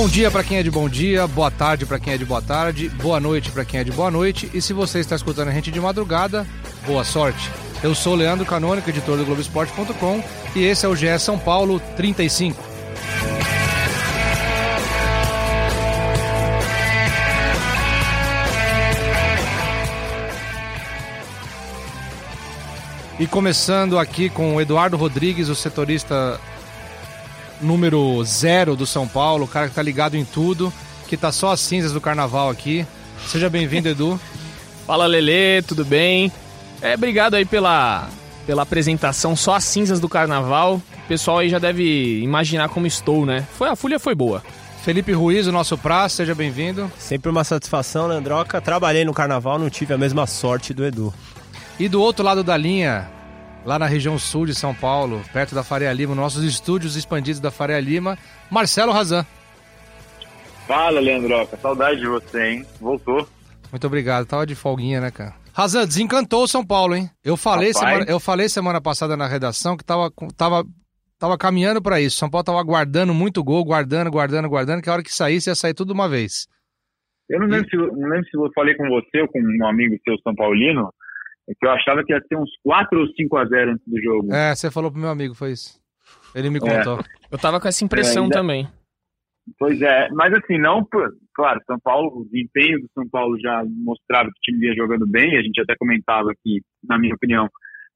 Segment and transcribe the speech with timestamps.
[0.00, 2.40] Bom dia para quem é de bom dia, boa tarde para quem é de boa
[2.40, 4.50] tarde, boa noite para quem é de boa noite.
[4.54, 6.46] E se você está escutando a gente de madrugada,
[6.86, 7.50] boa sorte.
[7.82, 10.24] Eu sou Leandro Canônico, editor do Globoesporte.com,
[10.56, 12.64] e esse é o GE São Paulo 35.
[23.18, 26.40] E começando aqui com o Eduardo Rodrigues, o setorista
[27.60, 30.72] número zero do São Paulo, o cara que tá ligado em tudo,
[31.06, 32.86] que tá só as cinzas do carnaval aqui.
[33.26, 34.18] Seja bem-vindo, Edu.
[34.86, 36.32] Fala, Lele, tudo bem?
[36.82, 38.08] É, obrigado aí pela,
[38.46, 40.82] pela apresentação, só as cinzas do carnaval.
[41.04, 43.46] O pessoal aí já deve imaginar como estou, né?
[43.56, 44.42] Foi, a folha foi boa.
[44.82, 46.90] Felipe Ruiz, o nosso prazo, seja bem-vindo.
[46.98, 48.60] Sempre uma satisfação, Leandroca.
[48.60, 51.12] Trabalhei no carnaval, não tive a mesma sorte do Edu.
[51.78, 53.08] E do outro lado da linha,
[53.64, 57.50] lá na região sul de São Paulo, perto da Faria Lima, nossos estúdios expandidos da
[57.50, 58.16] Faria Lima,
[58.50, 59.24] Marcelo Razan.
[60.66, 61.56] Fala, Leandroca.
[61.56, 62.66] Saudade de você, hein?
[62.80, 63.28] Voltou.
[63.72, 64.26] Muito obrigado.
[64.26, 65.34] Tava de folguinha, né, cara?
[65.52, 67.10] Razan, desencantou o São Paulo, hein?
[67.24, 70.64] Eu falei, semana, eu falei semana passada na redação que tava, tava,
[71.18, 72.16] tava caminhando para isso.
[72.16, 75.54] São Paulo tava guardando muito gol, guardando, guardando, guardando, que a hora que saísse ia
[75.54, 76.46] sair tudo de uma vez.
[77.28, 77.70] Eu não lembro, e...
[77.70, 80.92] se, não lembro se eu falei com você ou com um amigo seu São Paulino,
[81.46, 84.32] que eu achava que ia ter uns 4 ou 5 a 0 antes do jogo.
[84.32, 85.80] É, você falou pro meu amigo, foi isso.
[86.34, 87.00] Ele me contou.
[87.00, 87.02] É.
[87.30, 88.36] Eu tava com essa impressão é, ainda...
[88.36, 88.68] também.
[89.58, 90.86] Pois é, mas assim, não,
[91.34, 95.06] claro, São Paulo, o desempenho do São Paulo já mostrava que o time ia jogando
[95.06, 97.48] bem, a gente até comentava que, na minha opinião,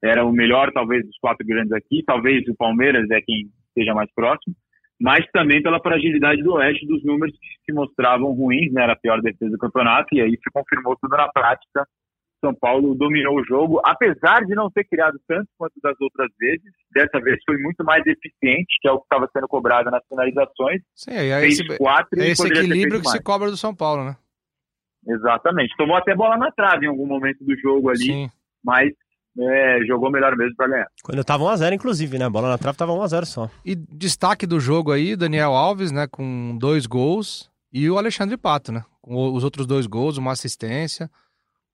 [0.03, 4.11] era o melhor, talvez, dos quatro grandes aqui, talvez o Palmeiras é quem esteja mais
[4.13, 4.55] próximo,
[4.99, 8.99] mas também pela fragilidade do Oeste, dos números que se mostravam ruins, né, era a
[8.99, 11.85] pior defesa do campeonato, e aí se confirmou tudo na prática,
[12.39, 16.71] são Paulo dominou o jogo, apesar de não ter criado tanto quanto das outras vezes.
[16.93, 20.81] Dessa vez foi muito mais eficiente, que é o que estava sendo cobrado nas finalizações.
[20.93, 23.17] Sim, é Fez esse, quatro é esse equilíbrio que mais.
[23.17, 24.15] se cobra do São Paulo, né?
[25.07, 25.75] Exatamente.
[25.77, 28.29] Tomou até bola na trave em algum momento do jogo ali, Sim.
[28.63, 28.91] mas
[29.37, 30.87] é, jogou melhor mesmo para ganhar.
[31.03, 32.25] Quando tava 1x0, inclusive, né?
[32.25, 33.49] A bola na trave tava 1x0 só.
[33.63, 36.07] E destaque do jogo aí, Daniel Alves, né?
[36.07, 37.51] Com dois gols.
[37.71, 38.83] E o Alexandre Pato, né?
[39.01, 41.09] Com os outros dois gols, uma assistência.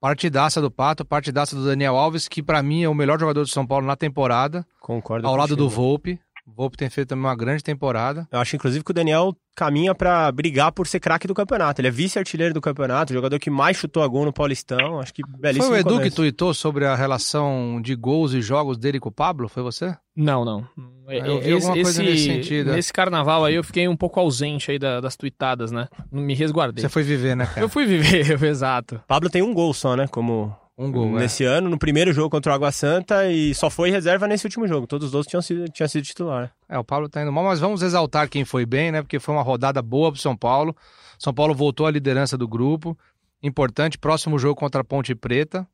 [0.02, 3.48] Partidaça do Pato, partidaça do Daniel Alves, que para mim é o melhor jogador do
[3.48, 4.66] São Paulo na temporada.
[4.80, 5.28] Concordo.
[5.28, 6.20] Ao lado do Volpe.
[6.52, 8.28] O Volpe tem feito também uma grande temporada.
[8.30, 11.80] Eu acho, inclusive, que o Daniel caminha para brigar por ser craque do campeonato.
[11.80, 15.00] Ele é vice-artilheiro do campeonato, jogador que mais chutou a gol no Paulistão.
[15.00, 16.10] Acho que belíssimo Foi o Edu começo.
[16.10, 19.48] que tuitou sobre a relação de gols e jogos dele com o Pablo?
[19.48, 19.96] Foi você?
[20.16, 20.68] Não, não.
[21.08, 22.72] Eu vi esse, alguma coisa nesse sentido.
[22.74, 25.88] Nesse carnaval aí eu fiquei um pouco ausente aí das tuitadas, né?
[26.12, 26.82] Me resguardei.
[26.82, 27.62] Você foi viver, né, cara?
[27.62, 29.02] Eu fui viver, exato.
[29.08, 30.08] Pablo tem um gol só, né?
[30.08, 31.22] Como um gol, é.
[31.22, 31.48] Nesse é.
[31.48, 34.88] ano, no primeiro jogo contra o Água Santa e só foi reserva nesse último jogo.
[34.88, 36.52] Todos os outros tinham sido, tinham sido titular.
[36.68, 39.02] É, o Paulo tá indo mal, mas vamos exaltar quem foi bem, né?
[39.02, 40.76] Porque foi uma rodada boa pro São Paulo.
[41.20, 42.98] São Paulo voltou à liderança do grupo.
[43.44, 45.68] Importante, próximo jogo contra a Ponte Preta,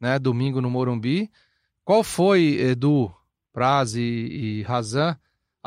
[0.00, 0.18] né?
[0.18, 1.30] Domingo no Morumbi.
[1.84, 3.12] Qual foi, Edu,
[3.52, 5.16] Praz e, e Razan,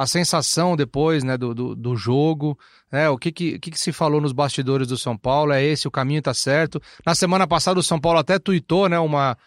[0.02, 2.58] a sensação depois né, do, do, do jogo,
[2.92, 5.92] né, o que, que, que, se falou nos bastidores do São Paulo, é esse, o
[5.92, 6.82] caminho está certo.
[7.06, 9.38] Na semana passada o São Paulo até tuitou né, uma,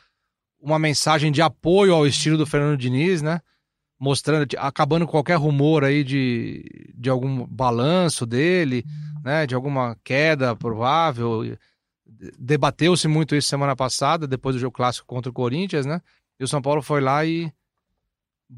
[0.61, 3.41] uma mensagem de apoio ao estilo do Fernando Diniz, né?
[3.99, 8.85] Mostrando, acabando com qualquer rumor aí de, de algum balanço dele,
[9.25, 9.47] né?
[9.47, 11.57] De alguma queda provável.
[12.39, 16.01] Debateu-se muito isso semana passada, depois do jogo clássico contra o Corinthians, né?
[16.39, 17.53] E o São Paulo foi lá e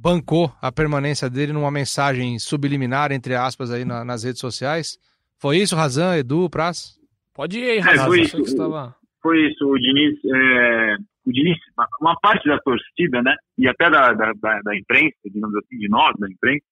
[0.00, 4.98] bancou a permanência dele numa mensagem subliminar, entre aspas, aí na, nas redes sociais.
[5.38, 6.98] Foi isso, Razan, Edu, Praz?
[7.34, 8.02] Pode ir aí, Razan.
[8.02, 8.94] É, foi, isso, estava...
[9.22, 10.96] foi isso, o Diniz, é,
[11.26, 11.58] o Diniz,
[12.00, 15.88] uma parte da torcida, né, e até da, da, da, da imprensa, digamos assim, de
[15.88, 16.64] nós, da imprensa,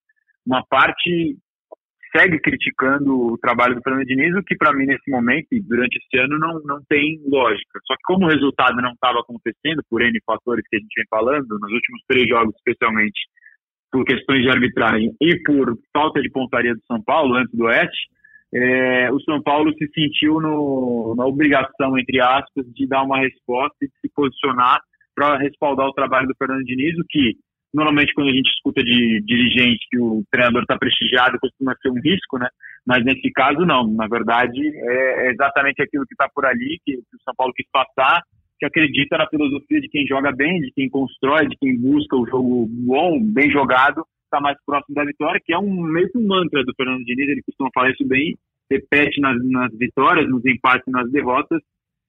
[0.45, 1.37] uma parte
[2.15, 5.97] segue criticando o trabalho do Fernando Diniz, o que para mim nesse momento e durante
[5.97, 7.79] esse ano não, não tem lógica.
[7.85, 11.05] Só que como o resultado não estava acontecendo por N fatores que a gente vem
[11.09, 13.19] falando, nos últimos três jogos especialmente,
[13.91, 18.07] por questões de arbitragem e por falta de pontaria do São Paulo antes do Oeste,
[18.53, 23.75] é, o São Paulo se sentiu no, na obrigação, entre aspas, de dar uma resposta
[23.81, 24.79] e de se posicionar
[25.13, 27.35] para respaldar o trabalho do Fernando Diniz, o que
[27.75, 31.99] Normalmente, quando a gente escuta de dirigente que o treinador está prestigiado, costuma ser um
[31.99, 32.47] risco, né?
[32.87, 33.85] Mas nesse caso, não.
[33.91, 37.53] Na verdade, é, é exatamente aquilo que está por ali, que, que o São Paulo
[37.53, 38.23] quis passar,
[38.57, 42.25] que acredita na filosofia de quem joga bem, de quem constrói, de quem busca o
[42.25, 46.73] jogo bom, bem jogado, está mais próximo da vitória, que é um um mantra do
[46.77, 48.37] Fernando Diniz, ele costuma falar isso bem,
[48.71, 51.61] repete nas, nas vitórias, nos empates, nas derrotas,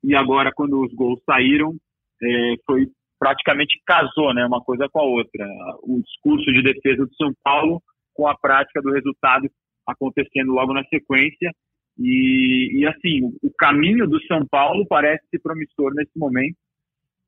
[0.04, 1.74] e agora quando os gols saíram,
[2.22, 2.86] é, foi
[3.26, 5.44] praticamente casou, né, uma coisa com a outra.
[5.82, 7.82] O discurso de defesa do São Paulo
[8.14, 9.50] com a prática do resultado
[9.84, 11.50] acontecendo logo na sequência.
[11.99, 16.56] E, e assim, o, caminho do São Paulo parece promissor nesse momento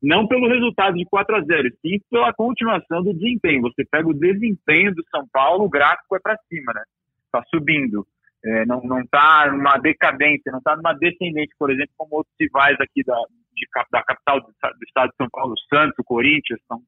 [0.00, 3.62] não pelo resultado de 4 a 0 sim pela continuação do desempenho.
[3.62, 6.82] Você pega o desempenho do São Paulo, o gráfico é para cima, né?
[7.26, 8.06] Está subindo.
[8.48, 13.04] É, não está numa decadência, não está numa descendente, por exemplo, como outros rivais aqui
[13.04, 13.14] da,
[13.52, 16.80] de, da capital do, do, estado de São Paulo, Santos, Corinthians, estão,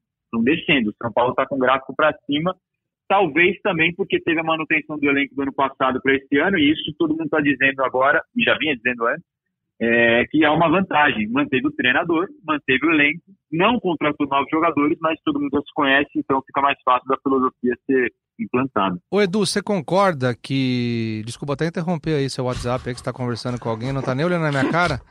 [0.43, 0.91] descendo.
[0.99, 2.55] São Paulo está com o gráfico para cima,
[3.07, 6.71] talvez também porque teve a manutenção do elenco do ano passado para esse ano, e
[6.71, 9.25] isso todo mundo está dizendo agora, e já vinha dizendo antes,
[9.79, 11.27] é, que é uma vantagem.
[11.27, 13.21] Manteve o treinador, manteve o elenco,
[13.51, 17.17] não contratou novos jogadores, mas todo mundo já se conhece, então fica mais fácil da
[17.21, 18.11] filosofia ser
[18.43, 18.97] implantada.
[19.09, 21.21] Ô Edu, você concorda que.
[21.25, 24.15] Desculpa até interromper aí seu WhatsApp aí que você está conversando com alguém, não está
[24.15, 25.01] nem olhando na minha cara,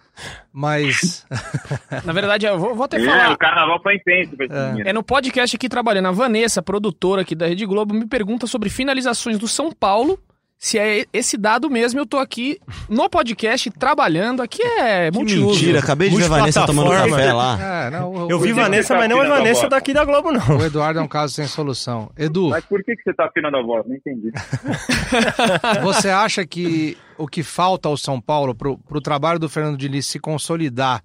[0.52, 1.26] mas.
[2.04, 3.32] na verdade, eu vou, vou até é, falar.
[3.32, 4.90] O carnaval foi intenso é.
[4.90, 6.08] é no podcast aqui trabalhando.
[6.08, 10.18] A Vanessa, produtora aqui da Rede Globo, me pergunta sobre finalizações do São Paulo
[10.62, 14.42] se é esse dado mesmo, eu tô aqui no podcast trabalhando.
[14.42, 15.54] Aqui é multiuso.
[15.54, 17.86] Mentira, acabei de ver a Vanessa tomando café lá.
[17.86, 20.58] É, não, o, eu vi Vanessa, mas não é Vanessa daqui da Globo, não.
[20.58, 22.10] O Eduardo é um caso sem solução.
[22.14, 22.50] Edu.
[22.50, 23.86] Mas por que, que você tá afinando a voz?
[23.88, 24.30] Não entendi.
[25.82, 30.04] você acha que o que falta ao São Paulo pro, pro trabalho do Fernando Diniz
[30.04, 31.02] se consolidar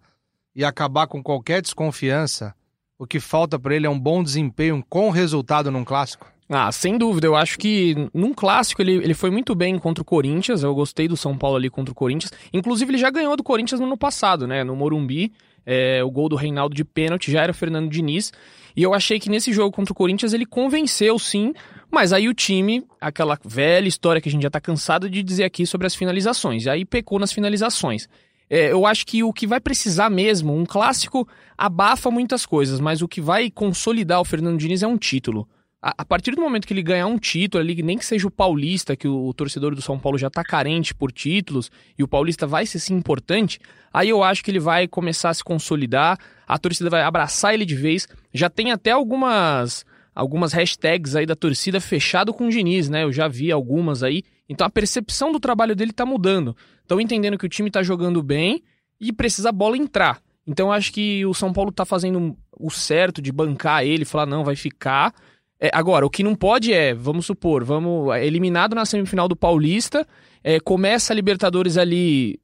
[0.54, 2.54] e acabar com qualquer desconfiança,
[3.00, 6.35] o que falta para ele é um bom desempenho com resultado num clássico?
[6.48, 7.26] Ah, sem dúvida.
[7.26, 10.62] Eu acho que num clássico ele, ele foi muito bem contra o Corinthians.
[10.62, 12.32] Eu gostei do São Paulo ali contra o Corinthians.
[12.54, 14.64] Inclusive, ele já ganhou do Corinthians no ano passado, né?
[14.64, 15.32] No Morumbi.
[15.66, 18.32] É, o gol do Reinaldo de pênalti já era o Fernando Diniz.
[18.76, 21.54] E eu achei que nesse jogo contra o Corinthians ele convenceu sim,
[21.90, 25.46] mas aí o time, aquela velha história que a gente já tá cansado de dizer
[25.46, 28.08] aqui sobre as finalizações, e aí pecou nas finalizações.
[28.48, 31.28] É, eu acho que o que vai precisar mesmo, um clássico
[31.58, 35.48] abafa muitas coisas, mas o que vai consolidar o Fernando Diniz é um título
[35.86, 38.32] a, a, partir do momento que ele ganhar um título ali, nem que seja o
[38.32, 42.08] Paulista, que o, o torcedor do São Paulo já tá carente por títulos, e o
[42.08, 43.60] Paulista vai ser sim importante,
[43.94, 46.18] aí eu acho que ele vai começar a se consolidar,
[46.48, 48.08] a torcida vai abraçar ele de vez.
[48.34, 49.86] Já tem até algumas
[50.16, 53.04] algumas hashtags aí da torcida fechado com o Diniz, né?
[53.04, 54.24] Eu já vi algumas aí.
[54.50, 56.56] Então a percepção do trabalho dele tá mudando.
[56.82, 58.64] Estão entendendo que o time tá jogando bem
[59.00, 60.20] e precisa a bola entrar.
[60.48, 64.26] Então eu acho que o São Paulo tá fazendo o certo de bancar ele, falar
[64.26, 65.14] não, vai ficar
[65.60, 70.06] é, agora, o que não pode é, vamos supor, vamos eliminado na semifinal do Paulista,
[70.44, 72.40] é, começa a Libertadores ali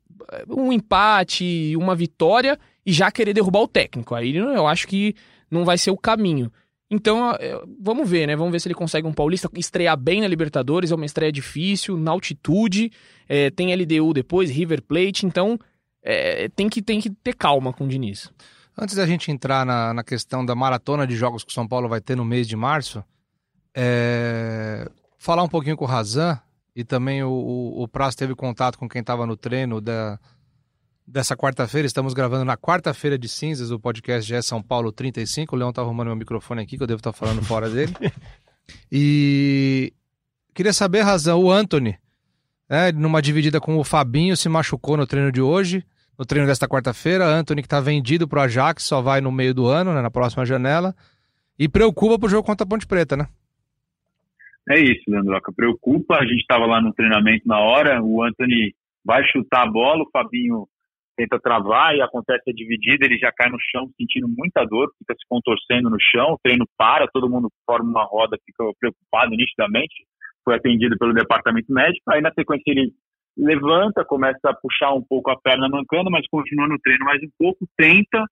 [0.48, 4.16] um empate, uma vitória e já querer derrubar o técnico.
[4.16, 5.16] Aí eu acho que
[5.50, 6.52] não vai ser o caminho.
[6.90, 8.36] Então, é, vamos ver, né?
[8.36, 10.92] Vamos ver se ele consegue um paulista estrear bem na Libertadores.
[10.92, 12.92] É uma estreia difícil, na altitude.
[13.30, 15.25] É, tem LDU depois, River Plate.
[15.25, 15.58] Então,
[16.04, 18.30] é, tem, que, tem que ter calma com o Diniz.
[18.77, 21.89] Antes da gente entrar na, na questão da maratona de jogos que o São Paulo
[21.89, 23.03] vai ter no mês de março,
[23.75, 24.89] é...
[25.18, 26.39] falar um pouquinho com o Razan
[26.75, 30.18] e também o, o, o Praz teve contato com quem estava no treino da,
[31.06, 31.85] dessa quarta-feira.
[31.85, 35.53] Estamos gravando na quarta-feira de cinzas o podcast já é São Paulo 35.
[35.53, 37.93] O Leão tá arrumando meu microfone aqui, que eu devo estar tá falando fora dele.
[38.89, 39.91] E
[40.53, 41.98] queria saber, Razan, o Anthony,
[42.69, 45.84] né, numa dividida com o Fabinho, se machucou no treino de hoje
[46.22, 47.25] no treino desta quarta-feira.
[47.25, 50.12] Anthony que está vendido para o Ajax, só vai no meio do ano, né, na
[50.12, 50.94] próxima janela.
[51.58, 53.25] E preocupa para o jogo contra a Ponte Preta, né?
[54.70, 55.51] É isso, Leandroca.
[55.51, 56.18] Preocupa.
[56.18, 58.04] A gente estava lá no treinamento na hora.
[58.04, 60.68] O Anthony vai chutar a bola, o Fabinho
[61.18, 63.04] tenta travar e acontece a dividida.
[63.04, 66.34] Ele já cai no chão sentindo muita dor, fica se contorcendo no chão.
[66.34, 70.06] O treino para, todo mundo forma uma roda, fica preocupado nitidamente.
[70.46, 72.12] Foi atendido pelo departamento médico.
[72.12, 72.94] Aí na sequência ele
[73.41, 77.29] levanta, começa a puxar um pouco a perna mancando, mas continua no treino mais um
[77.39, 78.24] pouco, tenta,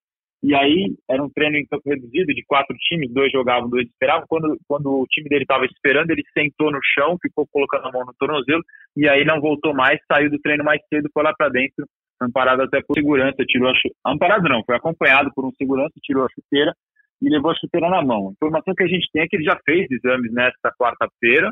[0.41, 4.25] e aí era um treino em campo reduzido de quatro times, dois jogavam, dois esperavam.
[4.29, 8.05] Quando, quando o time dele estava esperando, ele sentou no chão, ficou colocando a mão
[8.05, 8.63] no tornozelo,
[8.95, 11.85] e aí não voltou mais, saiu do treino mais cedo, foi lá para dentro,
[12.21, 13.95] amparado até por segurança, tirou a chuteira.
[14.05, 16.73] Amparado não, foi acompanhado por um segurança, tirou a chuteira
[17.21, 18.29] e levou a chuteira na mão.
[18.29, 21.51] A informação que a gente tem é que ele já fez exames nesta quarta-feira,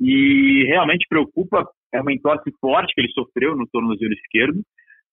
[0.00, 4.62] e realmente preocupa, é uma entorse forte que ele sofreu no tornozelo esquerdo,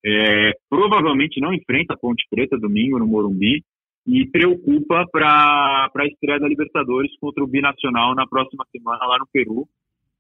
[0.06, 3.63] é, provavelmente não enfrenta a Ponte Preta domingo no Morumbi,
[4.06, 9.27] e preocupa para a estreia da Libertadores contra o Binacional na próxima semana lá no
[9.32, 9.65] Peru.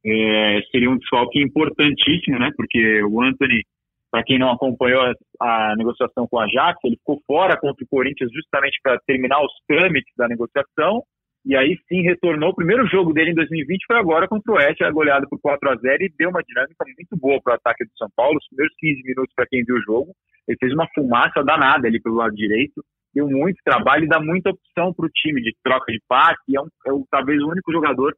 [0.05, 2.51] É, seria um desfalque importantíssimo, né?
[2.55, 3.63] Porque o Anthony,
[4.11, 7.87] para quem não acompanhou a, a, negociação com a Ajax, ele ficou fora contra o
[7.87, 11.03] Corinthians justamente para terminar os trâmites da negociação
[11.45, 12.49] e aí sim retornou.
[12.51, 15.75] O primeiro jogo dele em 2020 foi agora contra o Oeste, goleado por 4 a
[15.75, 18.37] 0 e deu uma dinâmica muito boa para o ataque do São Paulo.
[18.37, 20.13] Os primeiros 15 minutos, para quem viu o jogo,
[20.47, 22.83] ele fez uma fumaça danada ali pelo lado direito,
[23.13, 26.55] deu muito trabalho e dá muita opção para o time de troca de passe.
[26.55, 28.15] É, um, é um, talvez o único jogador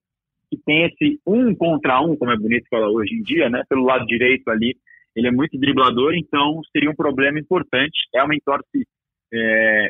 [0.50, 3.64] que tem esse um contra um, como é bonito falar hoje em dia, né?
[3.68, 4.76] Pelo lado direito ali,
[5.16, 7.98] ele é muito driblador, então seria um problema importante.
[8.14, 8.86] É uma entorse
[9.34, 9.90] é,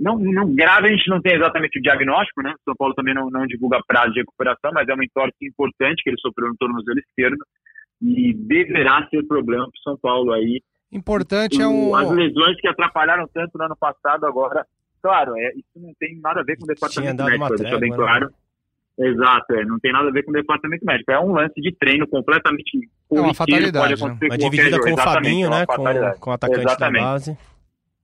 [0.00, 2.54] não, não grave, a gente não tem exatamente o diagnóstico, né?
[2.64, 6.10] São Paulo também não, não divulga prazo de recuperação, mas é uma entorse importante que
[6.10, 7.44] ele sofreu no tornozelo esquerdo
[8.00, 10.62] e deverá ser problema para o São Paulo aí.
[10.90, 11.94] Importante é um...
[11.94, 14.66] As lesões que atrapalharam tanto no ano passado, agora,
[15.02, 17.96] claro, é, isso não tem nada a ver com o departamento médico, deixa bem né?
[17.96, 18.30] claro.
[18.98, 21.12] Exato, é, não tem nada a ver com o departamento médico.
[21.12, 24.36] É um lance de treino completamente é uma fatalidade, pode acontecer né?
[24.36, 25.66] dividida com o Fabinho, né?
[25.66, 25.84] Com,
[26.20, 27.02] com o atacante Exatamente.
[27.02, 27.38] da base.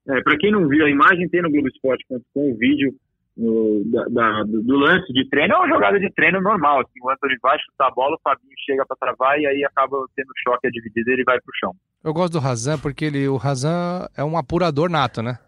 [0.08, 2.94] É, Para quem não viu a imagem, tem no Globoesporte.com o vídeo
[3.36, 5.54] no, da, da, do lance de treino.
[5.54, 6.80] É uma jogada de treino normal.
[6.80, 9.96] Assim, o Antônio vai chutar a bola, o Fabinho chega para travar e aí acaba
[10.14, 11.72] tendo choque, a dividida e ele vai pro chão.
[12.02, 15.38] Eu gosto do Razan porque ele, o Razan é um apurador nato, né?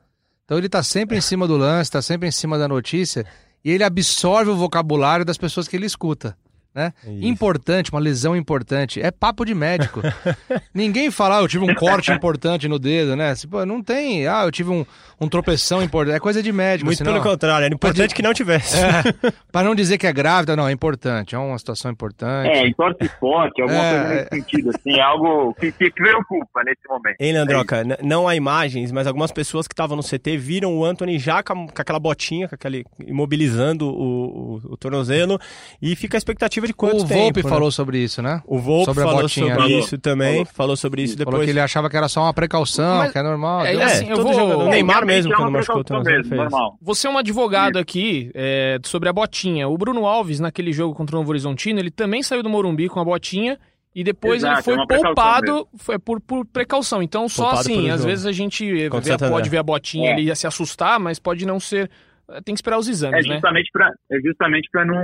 [0.44, 3.24] Então ele tá sempre em cima do lance, tá sempre em cima da notícia
[3.64, 6.36] e ele absorve o vocabulário das pessoas que ele escuta.
[6.78, 6.92] Né?
[7.22, 9.02] Importante, uma lesão importante.
[9.02, 10.00] É papo de médico.
[10.72, 13.34] Ninguém fala, ah, eu tive um corte importante no dedo, né?
[13.34, 14.86] Tipo, não tem, ah, eu tive um,
[15.20, 16.14] um tropeção importante.
[16.14, 16.86] É coisa de médico.
[16.86, 17.14] Muito senão...
[17.14, 18.76] pelo contrário, é importante que não tivesse.
[18.76, 21.34] É, para não dizer que é grávida, não, é importante.
[21.34, 22.48] É uma situação importante.
[22.48, 23.90] É, entorse forte, alguma é...
[23.90, 27.16] coisa nesse sentido, assim, é algo que, que preocupa nesse momento.
[27.18, 30.84] Hein, Leandroca, é não há imagens, mas algumas pessoas que estavam no CT viram o
[30.84, 35.40] Anthony já com, com aquela botinha, com aquele, imobilizando o, o, o tornozelo,
[35.82, 37.14] e fica a expectativa de quanto o tempo.
[37.14, 37.48] O Volpe né?
[37.48, 38.42] falou sobre isso, né?
[38.46, 39.80] O Volpe sobre falou botinha, sobre né?
[39.80, 40.32] isso também.
[40.32, 40.46] Falou.
[40.46, 40.76] falou.
[40.76, 41.32] sobre isso depois.
[41.32, 43.64] Falou que ele achava que era só uma precaução, Mas, que é normal.
[43.64, 44.32] É, assim, eu vou...
[44.32, 46.78] Jogador, o Neymar mesmo, quando machucou o mesmo, normal.
[46.80, 49.68] Você é um advogado aqui é, sobre a botinha.
[49.68, 53.00] O Bruno Alves, naquele jogo contra o Novo Horizontino, ele também saiu do Morumbi com
[53.00, 53.58] a botinha
[53.94, 57.02] e depois Exato, ele foi é poupado foi por, por precaução.
[57.02, 60.12] Então, só poupado assim, às vezes a gente vê, pode ver a botinha é.
[60.12, 61.90] ali e se assustar, mas pode não ser
[62.44, 63.70] tem que esperar os exames, é justamente né?
[63.72, 65.02] Pra, é justamente para não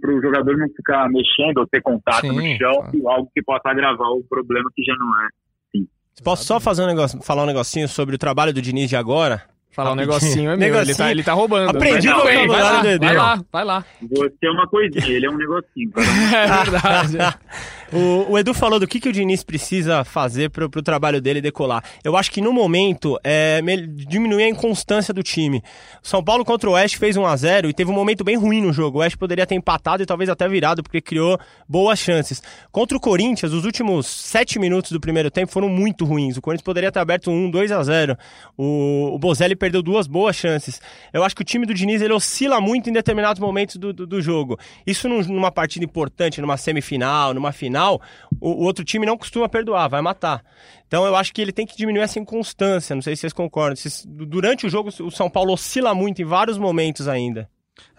[0.00, 3.08] para o jogador não ficar mexendo ou ter contato Sim, no chão, claro.
[3.08, 5.28] algo que possa agravar o problema que já não é.
[5.72, 5.88] Sim.
[6.22, 9.42] Posso só fazer um negócio, falar um negocinho sobre o trabalho do Diniz de agora?
[9.70, 10.90] Falar um negocinho é meu, negocinho.
[10.90, 11.70] Ele, tá, ele tá roubando.
[11.70, 13.84] Aprendi o vocabulário do Vai lá, vai lá.
[14.02, 15.92] Você é uma coisinha, ele é um negocinho.
[15.96, 17.36] é verdade.
[17.92, 21.40] o, o, Edu falou do que, que o Diniz precisa fazer pro, pro trabalho dele
[21.40, 21.84] decolar.
[22.02, 23.60] Eu acho que no momento é
[24.08, 25.62] diminuir a inconstância do time.
[26.02, 28.36] O São Paulo contra o Oeste fez 1 a 0 e teve um momento bem
[28.36, 28.98] ruim no jogo.
[28.98, 32.42] O Oeste poderia ter empatado e talvez até virado, porque criou boas chances.
[32.72, 36.36] Contra o Corinthians, os últimos sete minutos do primeiro tempo foram muito ruins.
[36.36, 38.18] O Corinthians poderia ter aberto um 2 a 0
[38.58, 40.80] O, o Bozelli perdeu duas boas chances.
[41.12, 44.06] Eu acho que o time do Diniz ele oscila muito em determinados momentos do, do,
[44.06, 44.58] do jogo.
[44.86, 48.00] Isso numa partida importante, numa semifinal, numa final,
[48.40, 50.42] o, o, outro time não costuma perdoar, vai matar.
[50.86, 52.94] Então eu acho que ele tem que diminuir essa inconstância.
[52.96, 53.76] Não sei se vocês concordam.
[54.08, 57.48] Durante o jogo, o São Paulo oscila muito em vários momentos ainda.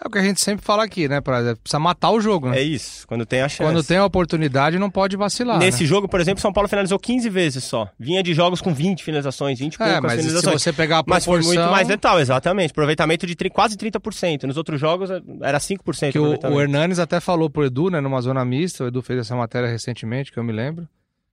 [0.03, 1.21] É o que a gente sempre fala aqui, né?
[1.21, 2.59] Pra, precisa matar o jogo, né?
[2.59, 3.63] É isso, quando tem a chance.
[3.63, 5.59] Quando tem a oportunidade, não pode vacilar.
[5.59, 5.87] Nesse né?
[5.87, 7.87] jogo, por exemplo, São Paulo finalizou 15 vezes só.
[7.99, 10.61] Vinha de jogos com 20 finalizações, 20 e é, poucas mas finalizações.
[10.61, 11.33] se você pegar a proporção...
[11.33, 12.71] Mas foi muito mais letal, exatamente.
[12.71, 14.43] Aproveitamento de quase 30%.
[14.43, 15.09] Nos outros jogos
[15.41, 16.11] era 5%.
[16.11, 18.01] Que o, o Hernanes até falou pro Edu, né?
[18.01, 20.87] Numa zona mista, o Edu fez essa matéria recentemente, que eu me lembro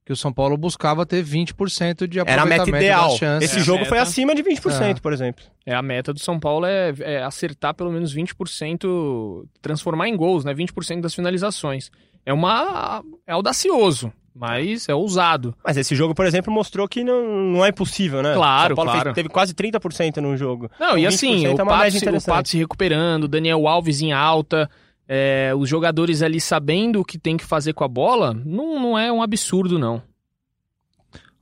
[0.08, 3.14] que o São Paulo buscava ter 20% de aproveitamento Era a meta ideal.
[3.42, 4.94] Esse é jogo foi acima de 20%, é.
[4.94, 5.44] por exemplo.
[5.66, 10.46] É, a meta do São Paulo é, é, acertar pelo menos 20%, transformar em gols,
[10.46, 10.54] né?
[10.54, 11.90] 20% das finalizações.
[12.24, 15.54] É uma é audacioso, mas é ousado.
[15.62, 18.32] Mas esse jogo, por exemplo, mostrou que não, não é possível, né?
[18.32, 19.04] Claro, São Paulo claro.
[19.08, 20.70] Fez, teve quase 30% no jogo.
[20.80, 24.70] Não, e assim, é o, Pato, o Pato se recuperando, Daniel Alves em alta
[25.08, 28.98] é, os jogadores ali sabendo o que tem que fazer com a bola, não, não
[28.98, 30.02] é um absurdo, não.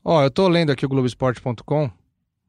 [0.05, 1.91] Ó, oh, eu tô lendo aqui o Globoesporte.com.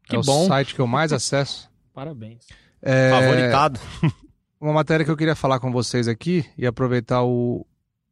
[0.03, 0.43] Que é bom.
[0.43, 1.69] o site que eu mais acesso.
[1.91, 2.45] Parabéns.
[2.81, 3.09] É...
[3.09, 3.79] Favoritado.
[4.61, 7.65] Uma matéria que eu queria falar com vocês aqui e aproveitar o,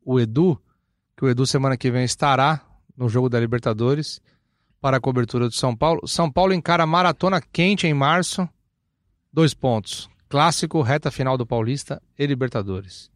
[0.03, 0.59] o Edu,
[1.15, 2.62] que o Edu semana que vem estará
[2.97, 4.21] no jogo da Libertadores
[4.81, 6.07] para a cobertura do São Paulo.
[6.07, 8.47] São Paulo encara maratona quente em março.
[9.33, 10.07] Dois pontos.
[10.27, 13.10] Clássico, reta final do Paulista e Libertadores.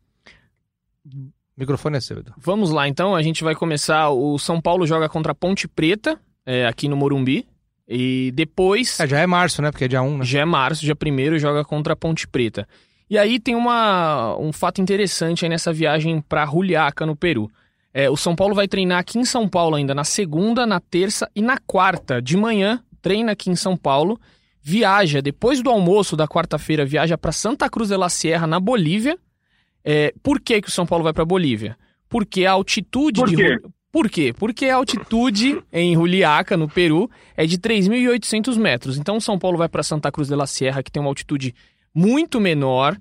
[1.58, 2.34] Microfone é seu, Edu.
[2.38, 3.16] Vamos lá, então.
[3.16, 4.10] A gente vai começar.
[4.10, 7.46] O São Paulo joga contra a Ponte Preta, é, aqui no Morumbi.
[7.88, 9.00] E depois.
[9.00, 9.72] É, já é março, né?
[9.72, 10.26] Porque é dia 1, né?
[10.26, 12.68] Já é março, dia 1 joga contra a Ponte Preta.
[13.10, 17.50] E aí tem uma, um fato interessante aí nessa viagem para Juliaca, no Peru.
[17.92, 21.28] É, o São Paulo vai treinar aqui em São Paulo ainda na segunda, na terça
[21.36, 22.84] e na quarta de manhã.
[23.02, 24.20] Treina aqui em São Paulo
[24.62, 29.18] viaja, depois do almoço da quarta-feira, viaja para Santa Cruz de la Sierra, na Bolívia.
[29.84, 31.78] É, por que, que o São Paulo vai para Bolívia?
[32.08, 33.60] Porque a altitude por de.
[33.92, 34.34] Por quê?
[34.38, 38.98] Porque a altitude em Juliaca, no Peru, é de 3.800 metros.
[38.98, 41.56] Então, o São Paulo vai para Santa Cruz de la Sierra, que tem uma altitude
[41.94, 42.96] muito menor.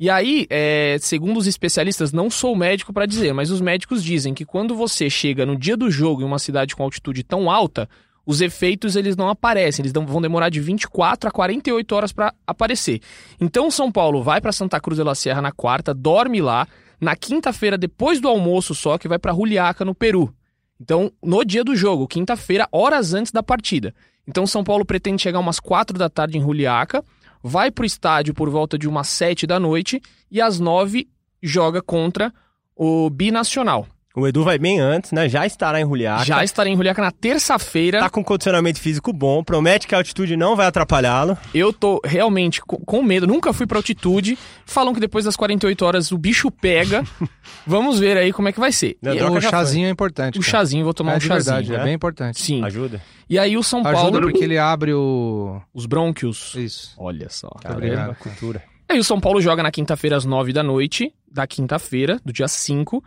[0.00, 4.34] E aí, é, segundo os especialistas, não sou médico para dizer, mas os médicos dizem
[4.34, 7.88] que quando você chega no dia do jogo em uma cidade com altitude tão alta,
[8.24, 13.00] os efeitos eles não aparecem, eles vão demorar de 24 a 48 horas para aparecer.
[13.40, 16.66] Então São Paulo vai para Santa Cruz de la Sierra na quarta, dorme lá,
[17.00, 20.32] na quinta-feira depois do almoço só que vai para Juliaca no Peru.
[20.80, 23.94] Então, no dia do jogo, quinta-feira, horas antes da partida.
[24.26, 27.04] Então São Paulo pretende chegar umas 4 da tarde em Juliaca,
[27.42, 30.00] vai para o estádio por volta de umas 7 da noite
[30.30, 31.08] e às 9
[31.42, 32.32] joga contra
[32.74, 33.86] o Binacional.
[34.14, 35.26] O Edu vai bem antes, né?
[35.28, 36.24] Já estará em Juliaca.
[36.24, 37.98] Já estará em Juliaca na terça-feira.
[38.00, 41.36] Tá com condicionamento físico bom, promete que a altitude não vai atrapalhá-lo.
[41.54, 44.38] Eu tô realmente com medo, nunca fui pra altitude.
[44.66, 47.02] Falam que depois das 48 horas o bicho pega.
[47.66, 48.98] Vamos ver aí como é que vai ser.
[49.02, 49.88] E o chazinho foi.
[49.88, 50.38] é importante.
[50.38, 50.50] O cara.
[50.50, 51.56] chazinho, vou tomar é um chazinho.
[51.56, 51.80] Verdade, é.
[51.80, 52.40] é bem importante.
[52.40, 52.62] Sim.
[52.64, 53.00] Ajuda.
[53.30, 53.98] E aí o São Paulo.
[53.98, 55.58] Ajuda porque ele abre o.
[55.72, 56.54] Os brônquios.
[56.54, 56.94] Isso.
[56.98, 57.48] Olha só.
[57.62, 58.62] Caramba, cultura.
[58.88, 62.46] Aí o São Paulo joga na quinta-feira às 9 da noite, da quinta-feira, do dia
[62.46, 63.02] 5.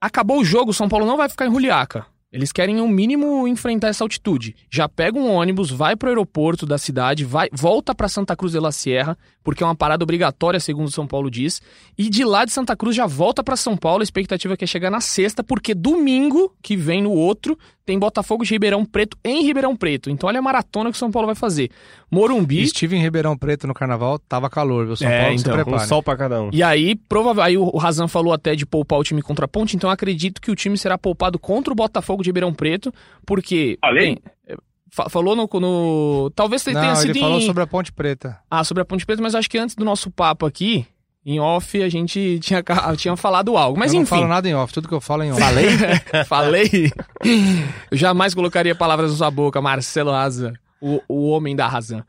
[0.00, 2.06] Acabou o jogo, o São Paulo não vai ficar em Juliaca.
[2.32, 4.54] Eles querem, no mínimo, enfrentar essa altitude.
[4.70, 8.60] Já pega um ônibus, vai pro aeroporto da cidade, vai, volta para Santa Cruz de
[8.60, 11.60] la Sierra, porque é uma parada obrigatória, segundo São Paulo diz.
[11.98, 14.02] E de lá de Santa Cruz já volta para São Paulo.
[14.02, 17.58] A expectativa é que é chegar na sexta, porque domingo, que vem no outro,
[17.90, 20.10] tem Botafogo de Ribeirão Preto em Ribeirão Preto.
[20.10, 21.72] Então olha a maratona que o São Paulo vai fazer.
[22.08, 22.62] Morumbi.
[22.62, 24.94] Estive em Ribeirão Preto no carnaval, tava calor, viu?
[24.94, 25.82] São é, Paulo então, se prepara.
[25.82, 26.50] Um sol pra cada um.
[26.52, 29.74] E aí, provavelmente, aí o Razan falou até de poupar o time contra a ponte,
[29.74, 32.94] então acredito que o time será poupado contra o Botafogo de Ribeirão Preto,
[33.26, 33.76] porque.
[33.80, 34.18] Falei?
[34.46, 34.56] Bem,
[35.08, 36.30] falou no, no.
[36.30, 37.10] Talvez Não, tenha sido.
[37.10, 37.46] Ele falou em...
[37.46, 38.38] sobre a Ponte Preta.
[38.48, 40.86] Ah, sobre a Ponte Preta, mas acho que antes do nosso papo aqui,
[41.24, 42.62] em off, a gente tinha,
[42.96, 43.78] tinha falado algo.
[43.78, 44.10] Mas eu enfim.
[44.10, 45.40] não falo nada em off, tudo que eu falo é em off.
[45.40, 45.66] Falei?
[46.26, 46.92] Falei?
[47.90, 52.02] Eu jamais colocaria palavras na sua boca, Marcelo Razan, o, o homem da razão.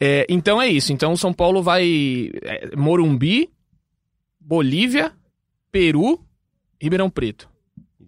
[0.00, 0.92] É, então é isso.
[0.92, 2.30] Então o São Paulo vai.
[2.42, 3.50] É, Morumbi,
[4.40, 5.12] Bolívia,
[5.70, 6.20] Peru,
[6.80, 7.48] Ribeirão Preto.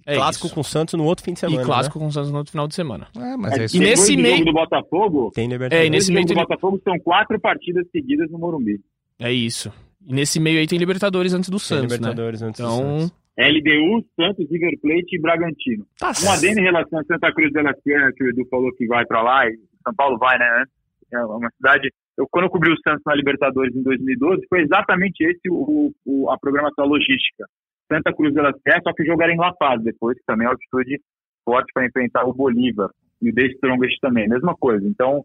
[0.07, 0.55] É clássico isso.
[0.55, 1.63] com o Santos no outro fim de semana.
[1.63, 3.07] E clássico com o Santos no outro final de semana.
[3.17, 3.77] É, mas é isso.
[3.77, 5.91] E nesse meio- do Botafogo, Tem É, e Libertadores.
[5.91, 6.35] nesse nesse meio do.
[6.35, 8.81] Botafogo são quatro partidas seguidas no Morumbi.
[9.19, 9.73] É isso.
[10.07, 11.97] E nesse meio aí tem Libertadores antes do Tem Santos, né?
[11.97, 13.25] Libertadores antes do Então, Santos.
[13.37, 15.87] LDU, Santos, River Plate e Bragantino.
[15.99, 18.73] tá Um adendo em relação a Santa Cruz de la Sierra, que o Edu falou
[18.77, 20.65] que vai pra lá, e São Paulo vai, né?
[21.13, 21.91] É uma cidade.
[22.17, 26.31] Eu, quando eu cobri o Santos na Libertadores em 2012, foi exatamente esse o, o-
[26.31, 27.45] a programação logística.
[27.93, 30.51] Santa Cruz de la Sierra, só que era em La Paz depois, que também é
[30.51, 31.01] altitude
[31.45, 32.89] forte para enfrentar o Bolívar.
[33.21, 34.87] E o The Strongest também, mesma coisa.
[34.87, 35.25] Então,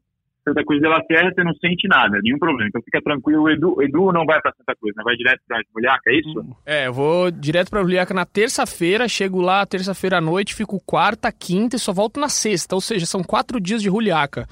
[0.49, 2.67] Santa Cruz de la Sierra você não sente nada, nenhum problema.
[2.67, 5.03] Então fica tranquilo, o Edu, Edu não vai para Santa Cruz, né?
[5.03, 6.57] Vai direto para Mulhaca, é isso?
[6.65, 11.31] É, eu vou direto pra Juliaca na terça-feira, chego lá terça-feira à noite, fico quarta,
[11.31, 12.75] quinta e só volto na sexta.
[12.75, 14.47] Ou seja, são quatro dias de Juliaca.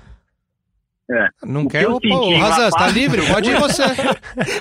[1.44, 3.22] Não O quer que em Razan, você tá livre?
[3.32, 3.84] Pode ir você.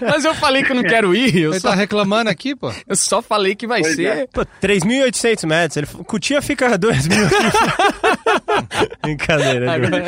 [0.00, 2.70] Mas eu falei que eu não quero ir, eu Ele só, tá reclamando aqui, pô.
[2.88, 4.04] eu só falei que vai Pois ser.
[4.06, 4.26] é.
[4.28, 5.76] Pô, 3.800 metros.
[5.76, 6.04] Ele...
[6.04, 7.18] Cutia fica 2 mil.
[9.02, 9.72] Brincadeira.
[9.72, 10.02] Agora-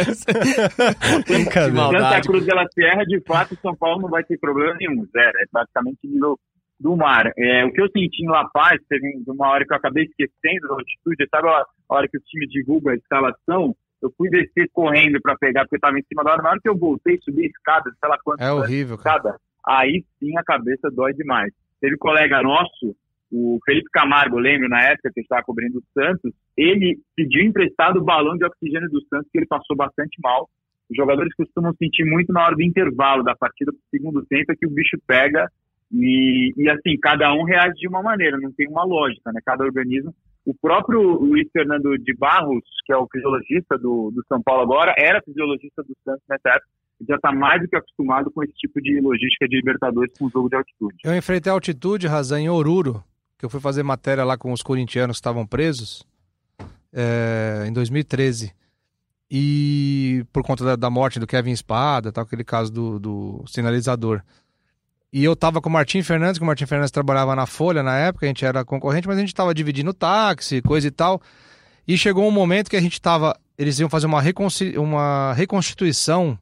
[1.27, 1.98] Brincadeira.
[2.01, 5.33] Santa Cruz de la Sierra, de fato, São Paulo não vai ter problema nenhum, zero.
[5.40, 6.38] É praticamente nível
[6.81, 7.33] do mar.
[7.37, 10.68] É, o que eu senti em La Paz, teve uma hora que eu acabei esquecendo
[10.68, 13.74] da altitude, sabe a hora que o time divulga a escalação?
[14.02, 16.42] Eu fui descer correndo para pegar, porque estava em cima da hora.
[16.42, 18.40] Na hora que eu voltei, subi a escada, sei lá quanto.
[18.40, 19.16] É horrível, cara.
[19.16, 21.52] escada, aí sim a cabeça dói demais.
[21.80, 22.94] Teve um colega nosso,
[23.30, 28.04] o Felipe Camargo, lembro na época que estava cobrindo o Santos, ele pediu emprestado o
[28.04, 30.48] balão de oxigênio do Santos, que ele passou bastante mal.
[30.90, 34.56] Os jogadores costumam sentir muito na hora do intervalo da partida pro segundo tempo, é
[34.56, 35.50] que o bicho pega
[35.92, 39.40] e, e assim, cada um reage de uma maneira, não tem uma lógica, né?
[39.44, 40.14] Cada organismo.
[40.48, 44.94] O próprio Luiz Fernando de Barros, que é o fisiologista do, do São Paulo agora,
[44.96, 46.68] era fisiologista do Santos nessa época,
[47.06, 50.48] já está mais do que acostumado com esse tipo de logística de Libertadores com jogo
[50.48, 50.96] de altitude.
[51.04, 53.04] Eu enfrentei a altitude, Razan, em Oruro,
[53.38, 56.02] que eu fui fazer matéria lá com os corintianos que estavam presos
[56.94, 58.50] é, em 2013.
[59.30, 64.22] E por conta da, da morte do Kevin Espada, tal, aquele caso do, do sinalizador.
[65.12, 67.96] E eu tava com o Martim Fernandes, que o Martim Fernandes trabalhava na Folha na
[67.96, 71.20] época, a gente era concorrente, mas a gente tava dividindo táxi, coisa e tal.
[71.86, 73.34] E chegou um momento que a gente tava.
[73.56, 76.38] Eles iam fazer uma, reconci- uma reconstituição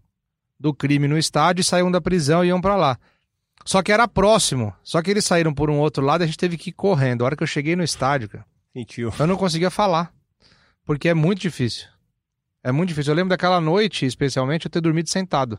[0.58, 2.98] do crime no estádio e saíam da prisão e iam pra lá.
[3.64, 4.74] Só que era próximo.
[4.82, 7.22] Só que eles saíram por um outro lado e a gente teve que ir correndo.
[7.22, 9.12] A hora que eu cheguei no estádio, cara, Sentiu.
[9.18, 10.12] eu não conseguia falar.
[10.84, 11.86] Porque é muito difícil.
[12.62, 13.12] É muito difícil.
[13.12, 15.58] Eu lembro daquela noite, especialmente, eu ter dormido sentado.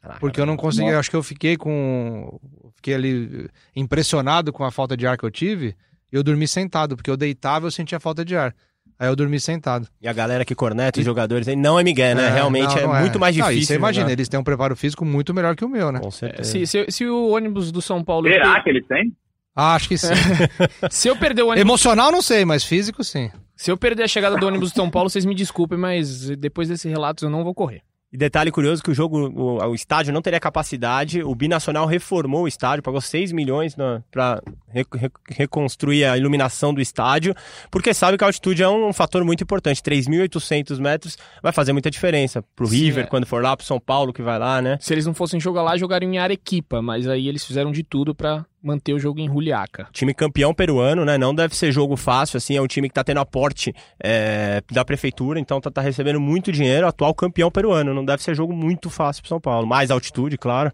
[0.00, 0.92] Caraca, Porque eu não conseguia.
[0.92, 1.00] Nossa.
[1.00, 2.38] Acho que eu fiquei com.
[2.76, 5.76] Fiquei ali eh, impressionado com a falta de ar que eu tive.
[6.10, 8.54] E eu dormi sentado, porque eu deitava e eu sentia falta de ar.
[8.98, 9.88] Aí eu dormi sentado.
[10.00, 12.26] E a galera que corneta os jogadores aí não é Miguel, né?
[12.26, 13.56] É, Realmente não, não é, muito mais difícil.
[13.56, 16.00] Não, você imagina, eles têm um preparo físico muito melhor que o meu, né?
[16.00, 16.50] Com certeza.
[16.50, 18.28] Se, se, se o ônibus do São Paulo.
[18.28, 19.14] Será que eles têm?
[19.54, 20.08] Ah, acho que sim.
[20.90, 21.60] se eu perder o ônibus.
[21.62, 23.30] Emocional não sei, mas físico sim.
[23.56, 26.68] Se eu perder a chegada do ônibus do São Paulo, vocês me desculpem, mas depois
[26.68, 27.82] desse relato eu não vou correr.
[28.12, 32.42] E detalhe curioso que o jogo, o, o, estádio não teria capacidade, o Binacional reformou
[32.42, 33.76] o estádio, pagou 6 milhões
[34.10, 37.36] para re, re, reconstruir a iluminação do estádio,
[37.70, 39.80] porque sabe que a altitude é um, um fator muito importante.
[39.80, 43.06] 3.800 metros vai fazer muita diferença pro Sim, River, é.
[43.06, 44.76] quando for lá, pro São Paulo que vai lá, né?
[44.80, 48.12] Se eles não fossem jogar lá, jogariam em Arequipa, mas aí eles fizeram de tudo
[48.12, 49.88] para manter o jogo em Juliaca.
[49.92, 51.16] Time campeão peruano, né?
[51.16, 54.84] Não deve ser jogo fácil, assim, é um time que tá tendo aporte é, da
[54.84, 57.94] prefeitura, então tá, tá, recebendo muito dinheiro, atual campeão peruano.
[57.94, 59.66] Não deve ser jogo muito fácil pro São Paulo.
[59.66, 60.72] Mais altitude, claro.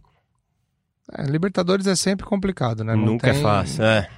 [1.17, 2.95] É, Libertadores é sempre complicado, né?
[2.97, 4.09] Não Nunca é tem, é fácil, é.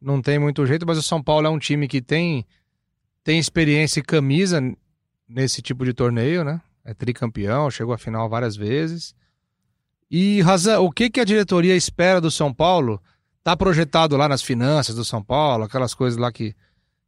[0.00, 2.46] Não tem muito jeito, mas o São Paulo é um time que tem,
[3.22, 4.60] tem experiência e camisa
[5.28, 6.60] nesse tipo de torneio, né?
[6.84, 9.14] É tricampeão, chegou à final várias vezes.
[10.10, 12.98] E, Razan, o que, que a diretoria espera do São Paulo
[13.42, 16.54] Tá projetado lá nas finanças do São Paulo, aquelas coisas lá que,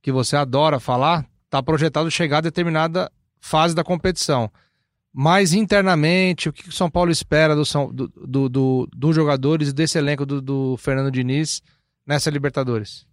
[0.00, 4.50] que você adora falar, tá projetado chegar a determinada fase da competição.
[5.12, 7.62] Mas internamente, o que o São Paulo espera do,
[7.92, 11.60] do, do, do dos jogadores desse elenco do, do Fernando Diniz
[12.06, 13.08] nessa Libertadores?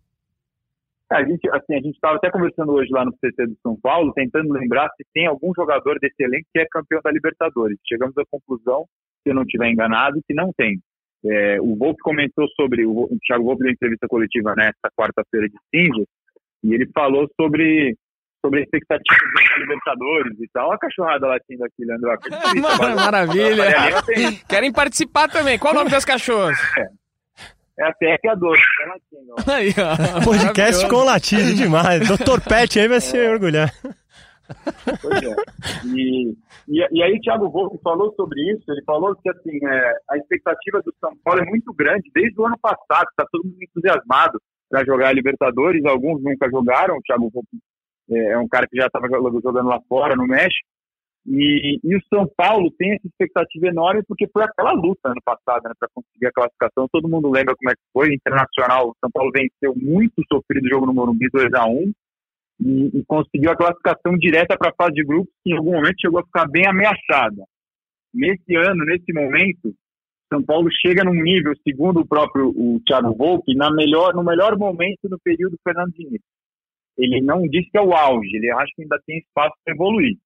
[1.12, 3.76] É, a gente assim, a gente estava até conversando hoje lá no CT do São
[3.80, 7.80] Paulo, tentando lembrar se tem algum jogador desse elenco que é campeão da Libertadores.
[7.88, 8.86] Chegamos à conclusão,
[9.24, 10.80] se eu não estiver enganado, que não tem.
[11.26, 15.58] É, o Volpe comentou sobre, o, o Thiago Volpe deu entrevista coletiva nesta quarta-feira de
[15.74, 16.06] cinza,
[16.64, 17.96] e ele falou sobre
[18.46, 20.68] sobre a expectativa dos Libertadores e tal.
[20.68, 22.18] Olha a cachorrada latindo aqui, Leandro.
[22.96, 23.66] Maravilha.
[24.48, 25.58] Querem participar também.
[25.58, 26.58] Qual o nome das cachorras?
[26.78, 26.88] É,
[27.80, 28.62] é a Teca Doce,
[29.46, 30.24] tá Aí, ó.
[30.24, 32.08] Podcast com latido demais.
[32.08, 33.30] Doutor Pet aí vai se é.
[33.30, 33.74] orgulhar.
[35.02, 35.36] Pois é.
[35.86, 36.32] E,
[36.68, 40.82] e, e, aí Thiago Volpe falou sobre isso, ele falou que assim, é, a expectativa
[40.82, 44.86] do São Paulo é muito grande, desde o ano passado, está todo mundo entusiasmado para
[44.86, 47.58] jogar a Libertadores, alguns nunca jogaram, o Thiago Volpe
[48.12, 50.68] é, é um cara que já estava jogando lá fora, no México,
[51.30, 55.64] e, e, o São Paulo tem essa expectativa enorme porque foi aquela luta ano passado
[55.68, 56.88] né, para conseguir a classificação.
[56.90, 58.14] Todo mundo lembra como é que foi.
[58.14, 61.92] Internacional, o São Paulo venceu muito sofrido o jogo no Morumbi 2 a 1
[62.60, 66.02] e, e conseguiu a classificação direta para a fase de grupos, que em algum momento
[66.02, 67.44] chegou a ficar bem ameaçada.
[68.14, 69.74] Nesse ano, nesse momento,
[70.32, 74.58] São Paulo chega num nível, segundo o próprio o Thiago Volpe, na melhor, no melhor
[74.58, 76.22] momento do período Fernando Diniz.
[76.98, 80.18] Ele não disse que é o auge, ele acha que ainda tem espaço para evoluir.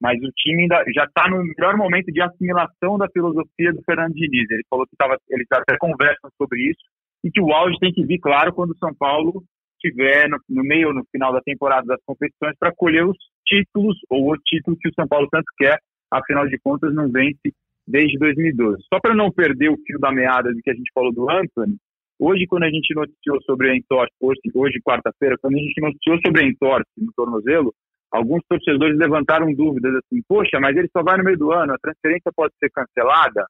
[0.00, 4.14] Mas o time ainda já está no melhor momento de assimilação da filosofia do Fernando
[4.14, 4.50] Diniz.
[4.50, 6.82] Ele falou que tava, eles até conversam sobre isso
[7.24, 9.44] e que o auge tem que vir, claro, quando o São Paulo
[9.82, 13.16] tiver no, no meio ou no final da temporada das competições para colher os
[13.46, 15.78] títulos ou o título que o São Paulo tanto quer,
[16.10, 17.52] afinal de contas não vence
[17.86, 18.82] desde 2012.
[18.92, 21.76] Só para não perder o fio da meada do que a gente falou do Anthony,
[22.18, 26.18] hoje quando a gente noticiou sobre a entorse, hoje, hoje quarta-feira, quando a gente noticiou
[26.24, 27.74] sobre a entorse no tornozelo,
[28.10, 31.78] alguns torcedores levantaram dúvidas assim, poxa, mas ele só vai no meio do ano, a
[31.78, 33.46] transferência pode ser cancelada,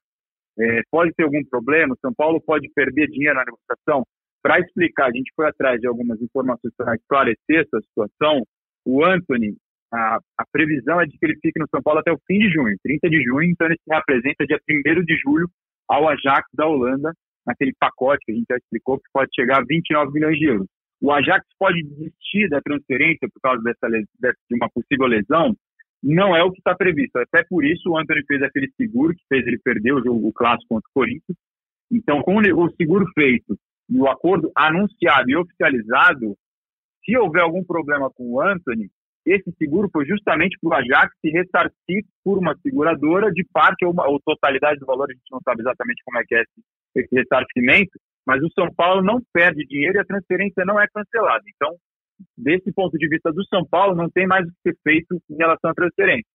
[0.59, 4.05] é, pode ter algum problema, São Paulo pode perder dinheiro na negociação.
[4.43, 8.43] Para explicar, a gente foi atrás de algumas informações para esclarecer essa situação.
[8.85, 9.55] O Anthony,
[9.91, 12.51] a, a, previsão é de que ele fique no São Paulo até o fim de
[12.51, 15.47] junho, 30 de junho, então ele se apresenta dia 1 de julho
[15.87, 17.13] ao Ajax da Holanda,
[17.47, 20.67] naquele pacote que a gente já explicou, que pode chegar a 29 milhões de euros.
[21.01, 25.55] O Ajax pode desistir da transferência por causa dessa, de uma possível lesão,
[26.03, 27.17] não é o que está previsto.
[27.17, 30.33] Até por isso o Anthony fez aquele seguro que fez ele perder o jogo o
[30.33, 31.37] clássico contra o Corinthians.
[31.89, 33.57] Então, com o seguro feito
[33.89, 36.35] e o acordo anunciado e oficializado,
[37.03, 38.89] se houver algum problema com o Anthony,
[39.25, 43.91] esse seguro foi justamente para o Ajax se ressarcir por uma seguradora de parte ou,
[43.91, 46.61] uma, ou, totalidade do valor, a gente não sabe exatamente como é que é esse,
[46.95, 51.43] esse ressarcimento, mas o São Paulo não perde dinheiro e a transferência não é cancelada.
[51.55, 51.75] Então,
[52.37, 55.35] desse ponto de vista do São Paulo, não tem mais o que ser feito em
[55.35, 56.27] relação à transferência.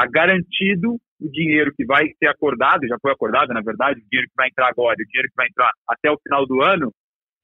[0.00, 4.28] Está garantido o dinheiro que vai ser acordado, já foi acordado, na verdade, o dinheiro
[4.30, 6.90] que vai entrar agora, o dinheiro que vai entrar até o final do ano,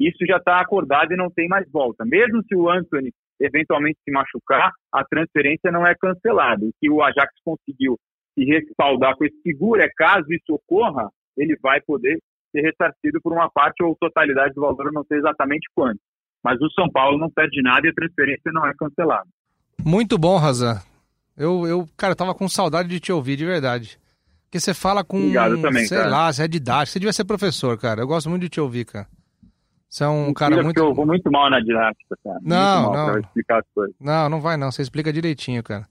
[0.00, 2.02] isso já está acordado e não tem mais volta.
[2.06, 6.64] Mesmo se o Anthony eventualmente se machucar, a transferência não é cancelada.
[6.64, 7.98] O que o Ajax conseguiu
[8.34, 12.18] se respaldar com esse seguro é caso isso ocorra, ele vai poder
[12.52, 16.00] ser ressarcido por uma parte ou totalidade do valor, não sei exatamente quanto.
[16.42, 19.28] Mas o São Paulo não perde nada e a transferência não é cancelada.
[19.84, 20.95] Muito bom, Razan.
[21.36, 23.98] Eu, eu, cara, tava com saudade de te ouvir, de verdade.
[24.44, 25.18] Porque você fala com.
[25.18, 26.10] Obrigado também, sei cara.
[26.10, 26.92] lá, você é didático.
[26.92, 28.00] Você devia ser professor, cara.
[28.00, 29.06] Eu gosto muito de te ouvir, cara.
[29.88, 30.78] Você é um cara muito.
[30.78, 32.38] Eu vou muito mal na didática, cara.
[32.42, 33.18] Não, não.
[33.18, 33.94] explicar as coisas.
[34.00, 34.70] Não, não vai não.
[34.70, 35.86] Você explica direitinho, cara.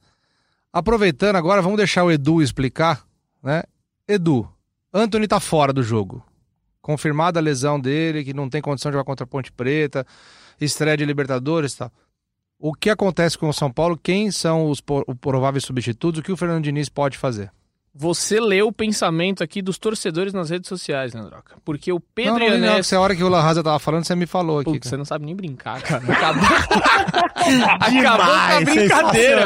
[0.71, 3.03] Aproveitando agora, vamos deixar o Edu explicar,
[3.41, 3.63] né?
[4.07, 4.47] Edu,
[4.93, 6.23] Anthony tá fora do jogo.
[6.81, 10.05] Confirmada a lesão dele, que não tem condição de jogar contra a Ponte Preta,
[10.59, 11.91] estreia de Libertadores e tal.
[12.67, 13.95] O que acontece com o São Paulo?
[13.95, 14.81] Quem são os
[15.21, 16.19] prováveis substitutos?
[16.19, 17.51] O que o Fernando Diniz pode fazer?
[17.93, 21.57] Você leu o pensamento aqui dos torcedores nas redes sociais, né, Droca?
[21.63, 22.65] Porque o Pedro não, não, Ianese...
[22.65, 24.71] Não, essa hora que o Larraza tava falando, você me falou aqui.
[24.71, 26.11] Putz, você não sabe nem brincar, cara.
[26.11, 26.43] Acabou,
[27.79, 29.45] Acabou com a brincadeira.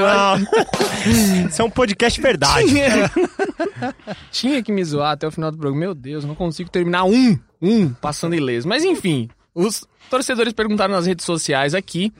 [1.49, 2.69] Isso é um podcast verdade.
[2.69, 3.11] Tinha...
[4.31, 5.77] Tinha que me zoar até o final do programa.
[5.77, 8.65] Meu Deus, não consigo terminar um, um, passando ileso.
[8.65, 12.13] Mas enfim, os torcedores perguntaram nas redes sociais aqui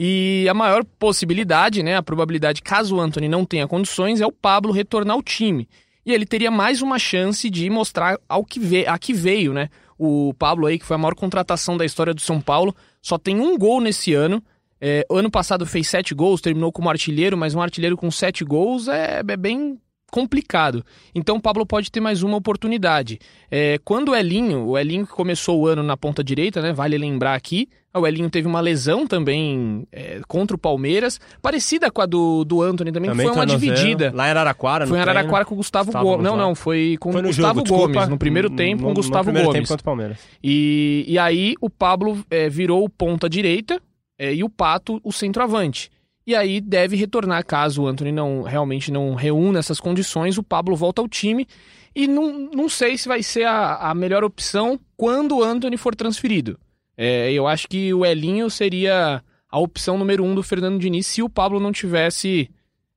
[0.00, 4.30] e a maior possibilidade, né, a probabilidade, caso o Anthony não tenha condições, é o
[4.30, 5.68] Pablo retornar ao time.
[6.06, 9.68] E ele teria mais uma chance de mostrar ao que veio, a que veio, né?
[9.98, 13.40] O Pablo aí, que foi a maior contratação da história do São Paulo, só tem
[13.40, 14.40] um gol nesse ano.
[14.80, 18.86] É, ano passado fez sete gols, terminou como artilheiro, mas um artilheiro com sete gols
[18.86, 19.78] é, é bem
[20.10, 20.84] complicado.
[21.14, 23.18] Então o Pablo pode ter mais uma oportunidade.
[23.50, 26.72] É, quando o Elinho, o Elinho que começou o ano na ponta direita, né?
[26.72, 32.00] Vale lembrar aqui, o Elinho teve uma lesão também é, contra o Palmeiras, parecida com
[32.00, 34.12] a do, do Anthony também, também que foi uma dividida.
[34.14, 36.24] Lá em Araraquara, Foi em Araraquara com o Gustavo, Gustavo Gomes.
[36.24, 38.94] Não, não, foi com o Gustavo jogo, Gomes, desculpa, no primeiro tempo no, com o
[38.94, 39.52] Gustavo Gomes.
[39.52, 40.18] Tempo contra o Palmeiras.
[40.42, 43.80] E, e aí o Pablo é, virou o ponta direita
[44.18, 45.90] é, e o Pato o centroavante.
[46.28, 50.76] E aí deve retornar caso o Anthony não realmente não reúna essas condições, o Pablo
[50.76, 51.48] volta ao time.
[51.96, 55.94] E não, não sei se vai ser a, a melhor opção quando o Anthony for
[55.94, 56.60] transferido.
[56.98, 61.22] É, eu acho que o Elinho seria a opção número um do Fernando Diniz se
[61.22, 62.50] o Pablo não tivesse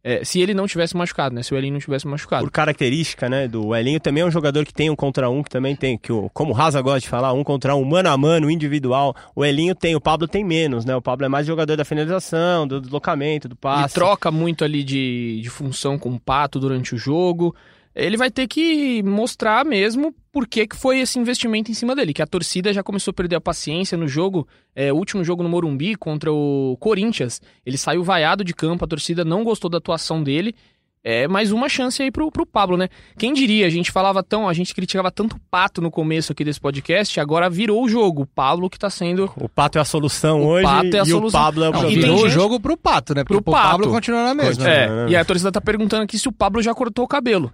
[0.03, 1.43] é, se ele não tivesse machucado, né?
[1.43, 2.43] Se o Elinho não tivesse machucado.
[2.43, 5.49] Por característica, né, do Elinho também é um jogador que tem um contra um, que
[5.49, 8.17] também tem, que o, como o Raza gosta de falar, um contra um, mano a
[8.17, 9.15] mano, individual.
[9.35, 10.95] O Elinho tem, o Pablo tem menos, né?
[10.95, 13.93] O Pablo é mais jogador da finalização, do deslocamento, do passe.
[13.93, 17.55] E troca muito ali de, de função com o Pato durante o jogo
[17.95, 22.13] ele vai ter que mostrar mesmo por que, que foi esse investimento em cima dele.
[22.13, 25.49] Que a torcida já começou a perder a paciência no jogo, é, último jogo no
[25.49, 27.41] Morumbi contra o Corinthians.
[27.65, 30.55] Ele saiu vaiado de campo, a torcida não gostou da atuação dele.
[31.03, 32.87] É mais uma chance aí pro, pro Pablo, né?
[33.17, 36.43] Quem diria, a gente falava tão, a gente criticava tanto o Pato no começo aqui
[36.43, 38.21] desse podcast, agora virou o jogo.
[38.21, 39.29] O Pablo que tá sendo.
[39.35, 40.63] O Pato é a solução o hoje.
[40.63, 41.39] Pato é a e solução.
[41.39, 42.27] o Pablo é o não, Virou gente...
[42.27, 43.23] o jogo pro Pato, né?
[43.23, 43.69] Porque pro o Pato.
[43.71, 44.69] Pablo continua na mesma.
[44.69, 45.09] É, né?
[45.09, 47.51] e a torcida tá perguntando aqui se o Pablo já cortou o cabelo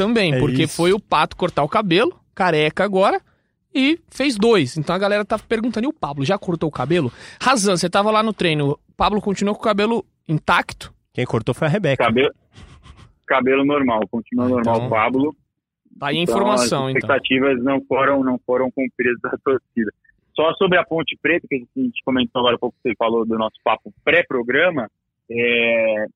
[0.00, 0.76] também, é porque isso.
[0.76, 3.20] foi o Pato cortar o cabelo, careca agora,
[3.74, 4.76] e fez dois.
[4.76, 7.12] Então a galera tá perguntando, e o Pablo já cortou o cabelo?
[7.40, 10.92] Razan, você tava lá no treino, o Pablo continuou com o cabelo intacto?
[11.12, 12.04] Quem cortou foi a Rebeca.
[12.04, 12.30] Cabelo,
[13.26, 15.36] cabelo normal, continua normal então, o Pablo.
[15.98, 16.98] Tá aí a então, informação, as então.
[16.98, 17.74] expectativas então.
[17.74, 19.92] não foram não foram cumpridas da torcida.
[20.34, 23.36] Só sobre a Ponte Preta, que a gente comentou agora há pouco, você falou do
[23.36, 24.88] nosso papo pré-programa,
[25.30, 26.06] é,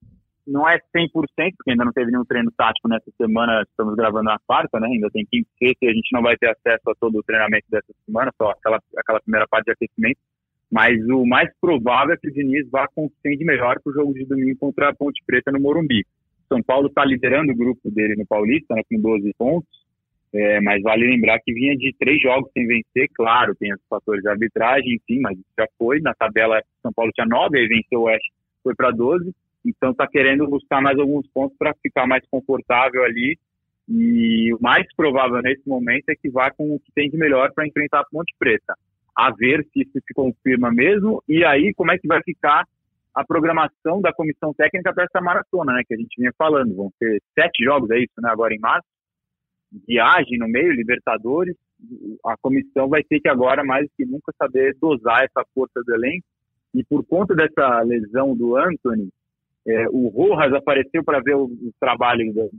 [0.47, 1.11] não é 100%,
[1.57, 4.89] porque ainda não teve nenhum treino tático nessa semana, estamos gravando na quarta, né?
[4.89, 7.93] Ainda tem quinta e a gente não vai ter acesso a todo o treinamento dessa
[8.05, 10.19] semana, só aquela, aquela primeira parte de aquecimento.
[10.71, 14.13] Mas o mais provável é que o Diniz vá com de melhor para o jogo
[14.13, 16.05] de domingo contra a Ponte Preta no Morumbi.
[16.49, 19.69] São Paulo está liderando o grupo dele no Paulista, né, com 12 pontos,
[20.33, 24.23] é, mas vale lembrar que vinha de três jogos sem vencer, claro, tem os fatores
[24.23, 26.01] de arbitragem, enfim, mas já foi.
[26.01, 29.33] Na tabela, São Paulo tinha nove, aí venceu o Oeste, foi para 12.
[29.65, 33.39] Então está querendo buscar mais alguns pontos para ficar mais confortável ali.
[33.89, 37.53] E o mais provável nesse momento é que vá com o que tem de melhor
[37.53, 38.75] para enfrentar a Ponte Preta.
[39.17, 41.23] A ver se isso se confirma mesmo.
[41.29, 42.65] E aí, como é que vai ficar
[43.15, 45.83] a programação da comissão técnica para essa maratona, né?
[45.87, 46.75] Que a gente vinha falando.
[46.75, 48.29] Vão ter sete jogos, é isso, né?
[48.31, 48.89] Agora em março.
[49.87, 51.57] Viagem no meio, Libertadores.
[52.25, 56.25] A comissão vai ter que agora, mais que nunca, saber dosar essa força do elenco.
[56.75, 59.11] E por conta dessa lesão do Anthony,
[59.67, 62.51] é, o Rojas apareceu para ver o, o trabalho dos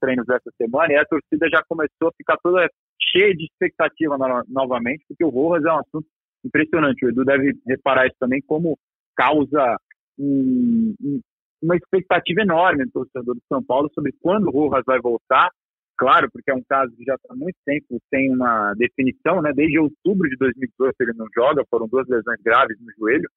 [0.00, 2.68] treinos dessa semana e a torcida já começou a ficar toda
[3.12, 6.06] cheia de expectativa no, novamente, porque o Rojas é um assunto
[6.44, 7.04] impressionante.
[7.04, 8.78] O Edu deve reparar isso também como
[9.14, 9.76] causa
[10.18, 11.20] um, um,
[11.62, 15.50] uma expectativa enorme no torcedor do São Paulo sobre quando o Rojas vai voltar.
[15.98, 19.52] Claro, porque é um caso que já está há muito tempo sem uma definição, né?
[19.52, 23.28] Desde outubro de 2012 ele não joga, foram duas lesões graves no joelho.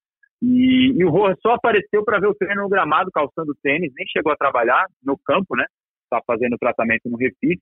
[0.42, 4.08] E, e o Rojas só apareceu para ver o treino no gramado, calçando tênis, nem
[4.08, 5.66] chegou a trabalhar no campo, né?
[6.04, 7.62] Está fazendo tratamento no Recife.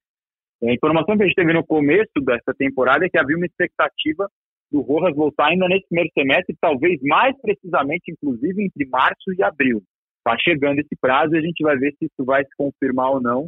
[0.64, 4.28] A informação que a gente teve no começo dessa temporada é que havia uma expectativa
[4.72, 9.82] do Rojas voltar ainda nesse primeiro semestre, talvez mais precisamente, inclusive, entre março e abril.
[10.18, 13.22] Está chegando esse prazo e a gente vai ver se isso vai se confirmar ou
[13.22, 13.48] não.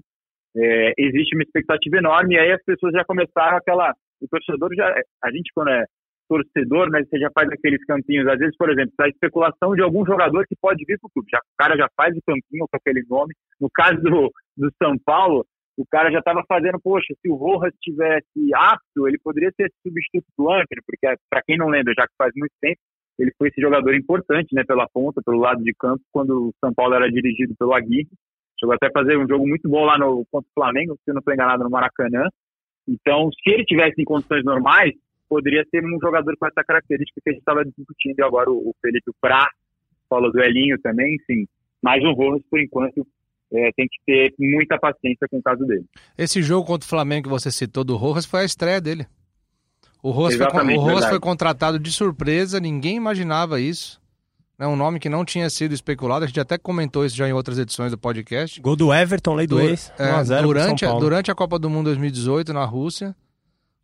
[0.56, 3.94] É, existe uma expectativa enorme e aí as pessoas já começaram aquela.
[4.22, 4.88] O torcedor já.
[5.24, 5.86] A gente, quando é
[6.32, 10.06] torcedor, né, você já faz aqueles campinhos, às vezes, por exemplo, a especulação de algum
[10.06, 12.78] jogador que pode vir para o clube, já, o cara já faz o campinho com
[12.78, 15.46] aquele nome, no caso do, do São Paulo,
[15.78, 20.32] o cara já estava fazendo, poxa, se o Rojas estivesse apto, ele poderia ser substituto
[20.38, 22.80] do Anthony, porque para quem não lembra, já que faz muito tempo,
[23.20, 26.74] ele foi esse jogador importante, né, pela ponta, pelo lado de campo, quando o São
[26.74, 28.08] Paulo era dirigido pelo Aguirre,
[28.58, 31.14] chegou até a fazer um jogo muito bom lá no contra o Flamengo, se eu
[31.14, 32.30] não estou enganado, no Maracanã,
[32.88, 34.94] então, se ele tivesse em condições normais,
[35.32, 38.76] poderia ser um jogador com essa característica que a gente estava discutindo e agora o,
[38.82, 39.50] Felipe Prá
[40.10, 41.48] falou do Elinho também, enfim.
[41.82, 43.08] Mas o Rojas, por enquanto,
[43.54, 45.86] é, tem que ter muita paciência com o caso dele.
[46.18, 49.08] Esse jogo contra o Flamengo que você citou do Rojas foi a estreia dele.
[50.04, 54.02] O Rojas, foi, o Rojas foi contratado de surpresa, ninguém imaginava isso.
[54.60, 57.34] É um nome que não tinha sido especulado, a gente até comentou isso já em
[57.34, 58.60] outras edições do podcast.
[58.60, 62.52] Gol do Everton, lei do, do ex, é, durante, durante a Copa do Mundo 2018
[62.52, 63.16] na Rússia,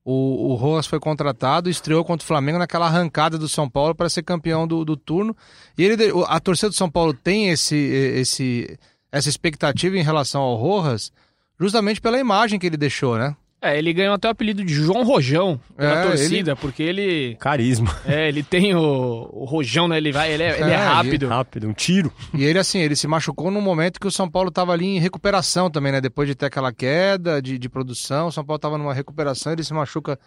[0.10, 4.08] o, o Rojas foi contratado, estreou contra o Flamengo naquela arrancada do São Paulo para
[4.08, 5.36] ser campeão do, do turno.
[5.78, 8.80] E ele, a torcida do São Paulo tem esse, esse,
[9.12, 11.12] essa expectativa em relação ao Rojas,
[11.60, 13.36] justamente pela imagem que ele deixou, né?
[13.60, 16.60] É, ele ganhou até o apelido de João Rojão pela é, torcida, ele...
[16.60, 17.36] porque ele.
[17.40, 17.90] Carisma.
[18.06, 19.98] É, ele tem o, o Rojão, né?
[19.98, 21.24] Ele vai, ele é, ele é, é rápido.
[21.24, 21.34] Ele...
[21.34, 22.14] Rápido, um tiro.
[22.36, 25.00] E ele, assim, ele se machucou num momento que o São Paulo tava ali em
[25.00, 26.00] recuperação também, né?
[26.00, 29.64] Depois de ter aquela queda de, de produção, o São Paulo tava numa recuperação, ele
[29.64, 30.20] se machuca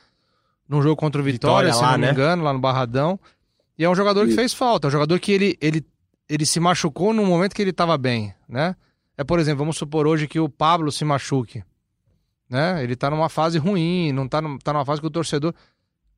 [0.68, 2.12] num jogo contra o Vitória, Vitória se lá, não me né?
[2.12, 3.18] engano, lá no Barradão.
[3.78, 5.86] E é um jogador que fez falta, é um jogador que ele, ele,
[6.28, 8.74] ele se machucou num momento que ele tava bem, né?
[9.16, 11.62] É, por exemplo, vamos supor hoje que o Pablo se machuque
[12.50, 12.82] né?
[12.82, 15.54] Ele tá numa fase ruim, não tá, no, tá numa fase que o torcedor.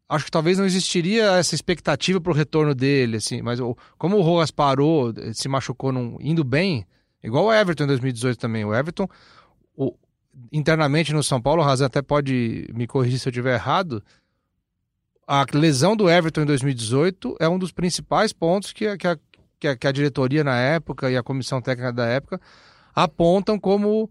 [0.09, 4.23] Acho que talvez não existiria essa expectativa pro retorno dele, assim, mas o, como o
[4.23, 6.87] Rojas parou, se machucou num, indo bem,
[7.23, 8.65] igual o Everton em 2018 também.
[8.65, 9.09] O Everton,
[9.77, 9.95] o,
[10.51, 14.03] internamente no São Paulo, o Razan até pode me corrigir se eu estiver errado.
[15.27, 19.19] A lesão do Everton em 2018 é um dos principais pontos que, que, a,
[19.59, 22.41] que, a, que a diretoria na época e a comissão técnica da época
[22.95, 24.11] apontam como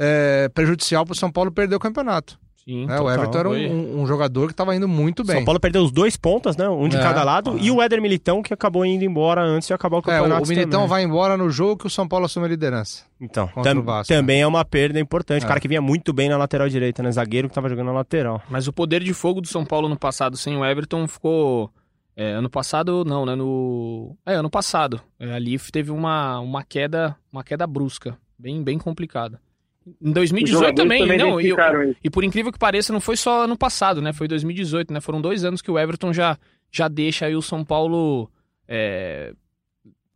[0.00, 2.38] é, prejudicial para o São Paulo perder o campeonato.
[2.64, 5.36] Sim, é, o Everton era um, um, jogador que estava indo muito bem.
[5.36, 6.68] São Paulo perdeu os dois pontos, né?
[6.68, 7.58] Um de é, cada lado.
[7.58, 10.42] E o Éder Militão, que acabou indo embora antes de acabar o campeonato.
[10.42, 10.88] É, o, Militão também.
[10.88, 13.04] vai embora no jogo que o São Paulo assume a liderança.
[13.18, 14.42] Então, tam Vasco, também né?
[14.42, 15.42] é uma perda importante.
[15.42, 15.48] O é.
[15.48, 17.10] cara que vinha muito bem na lateral direita, né?
[17.10, 18.42] Zagueiro que estava jogando na lateral.
[18.48, 21.70] Mas o poder de fogo do São Paulo no passado sem o Everton ficou.
[22.14, 23.34] É, ano passado, não, né?
[23.34, 24.14] No.
[24.26, 25.00] É, ano passado.
[25.18, 29.40] É, ali teve uma, uma queda uma queda brusca, bem, bem complicada.
[30.00, 31.54] Em 2018 também, também não, e,
[32.02, 34.12] e, por incrível que pareça, não foi só ano passado, né?
[34.12, 35.00] Foi 2018, né?
[35.00, 36.38] Foram dois anos que o Everton já,
[36.70, 38.30] já deixa aí o São Paulo
[38.68, 39.32] é,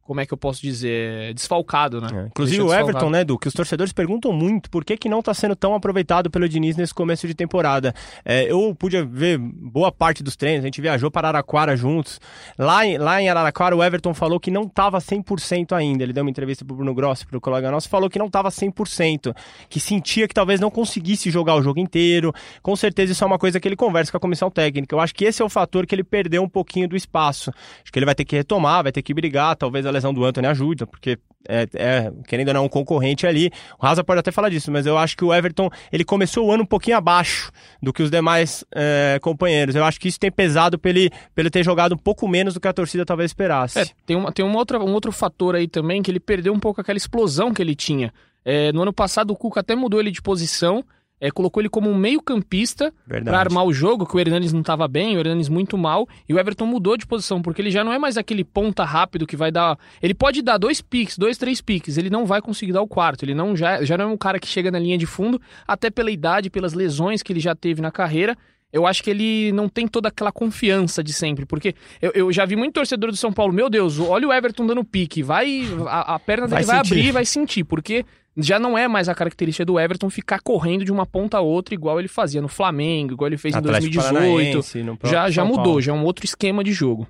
[0.04, 2.08] como é que eu posso dizer, desfalcado, né?
[2.12, 2.26] É.
[2.26, 5.32] Inclusive o Everton, né, Edu, que os torcedores perguntam muito por que, que não está
[5.32, 7.94] sendo tão aproveitado pelo Diniz nesse começo de temporada.
[8.22, 12.20] É, eu pude ver boa parte dos treinos, a gente viajou para Araraquara juntos.
[12.58, 16.02] Lá em, lá em Araraquara, o Everton falou que não estava 100% ainda.
[16.02, 18.26] Ele deu uma entrevista para o Bruno Grossi, para o colega nosso, falou que não
[18.26, 19.34] estava 100%,
[19.70, 22.30] que sentia que talvez não conseguisse jogar o jogo inteiro.
[22.62, 24.94] Com certeza isso é uma coisa que ele conversa com a comissão técnica.
[24.94, 27.50] Eu acho que esse é o fator que ele perdeu um pouquinho do espaço.
[27.82, 30.24] Acho que ele vai ter que retomar, vai ter que brigar, talvez a lesão do
[30.24, 33.50] Anthony ajuda, porque é, é, querendo ou não, um concorrente ali.
[33.78, 36.52] O Raza pode até falar disso, mas eu acho que o Everton ele começou o
[36.52, 37.50] ano um pouquinho abaixo
[37.82, 39.74] do que os demais é, companheiros.
[39.74, 42.60] Eu acho que isso tem pesado para ele, ele ter jogado um pouco menos do
[42.60, 43.78] que a torcida talvez esperasse.
[43.78, 46.60] É, tem, uma, tem uma outra, um outro fator aí também que ele perdeu um
[46.60, 48.12] pouco aquela explosão que ele tinha.
[48.44, 50.84] É, no ano passado o Cuca até mudou ele de posição
[51.24, 54.86] é, colocou ele como um meio-campista para armar o jogo, que o Hernanes não estava
[54.86, 57.94] bem, o Hernanes muito mal, e o Everton mudou de posição, porque ele já não
[57.94, 59.78] é mais aquele ponta rápido que vai dar.
[60.02, 63.24] Ele pode dar dois piques, dois, três piques, ele não vai conseguir dar o quarto.
[63.24, 65.88] Ele não já, já não é um cara que chega na linha de fundo, até
[65.88, 68.36] pela idade, pelas lesões que ele já teve na carreira
[68.70, 71.46] eu acho que ele não tem toda aquela confiança de sempre.
[71.46, 74.66] Porque eu, eu já vi muito torcedor do São Paulo, meu Deus, olha o Everton
[74.66, 75.62] dando pique, vai.
[75.86, 78.04] A, a perna dele vai, vai abrir, vai sentir, porque
[78.36, 81.74] já não é mais a característica do Everton ficar correndo de uma ponta a outra,
[81.74, 84.98] igual ele fazia no Flamengo, igual ele fez Atlético em 2018.
[85.04, 87.06] Já, já mudou, já é um outro esquema de jogo.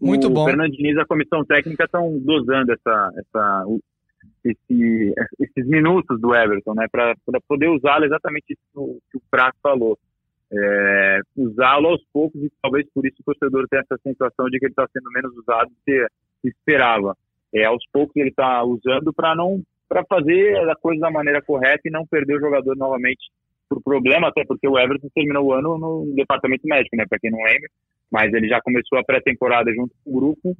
[0.00, 0.44] Muito o bom.
[0.44, 3.64] O Fernando Diniz e a comissão técnica estão dosando essa, essa,
[4.44, 7.14] esse, esses minutos do Everton, né, para
[7.46, 9.98] poder usá-lo exatamente isso que o Prato falou
[10.52, 14.66] é, usá-lo aos poucos e talvez por isso o torcedor tenha essa sensação de que
[14.66, 16.06] ele está sendo menos usado do que
[16.44, 17.16] esperava.
[17.54, 19.62] É, aos poucos ele está usando para não
[19.92, 23.30] para fazer a coisa da maneira correta e não perder o jogador novamente
[23.68, 27.04] por problema, até porque o Everton terminou o ano no departamento médico, né?
[27.06, 27.68] Para quem não lembra,
[28.10, 30.56] mas ele já começou a pré-temporada junto com o grupo,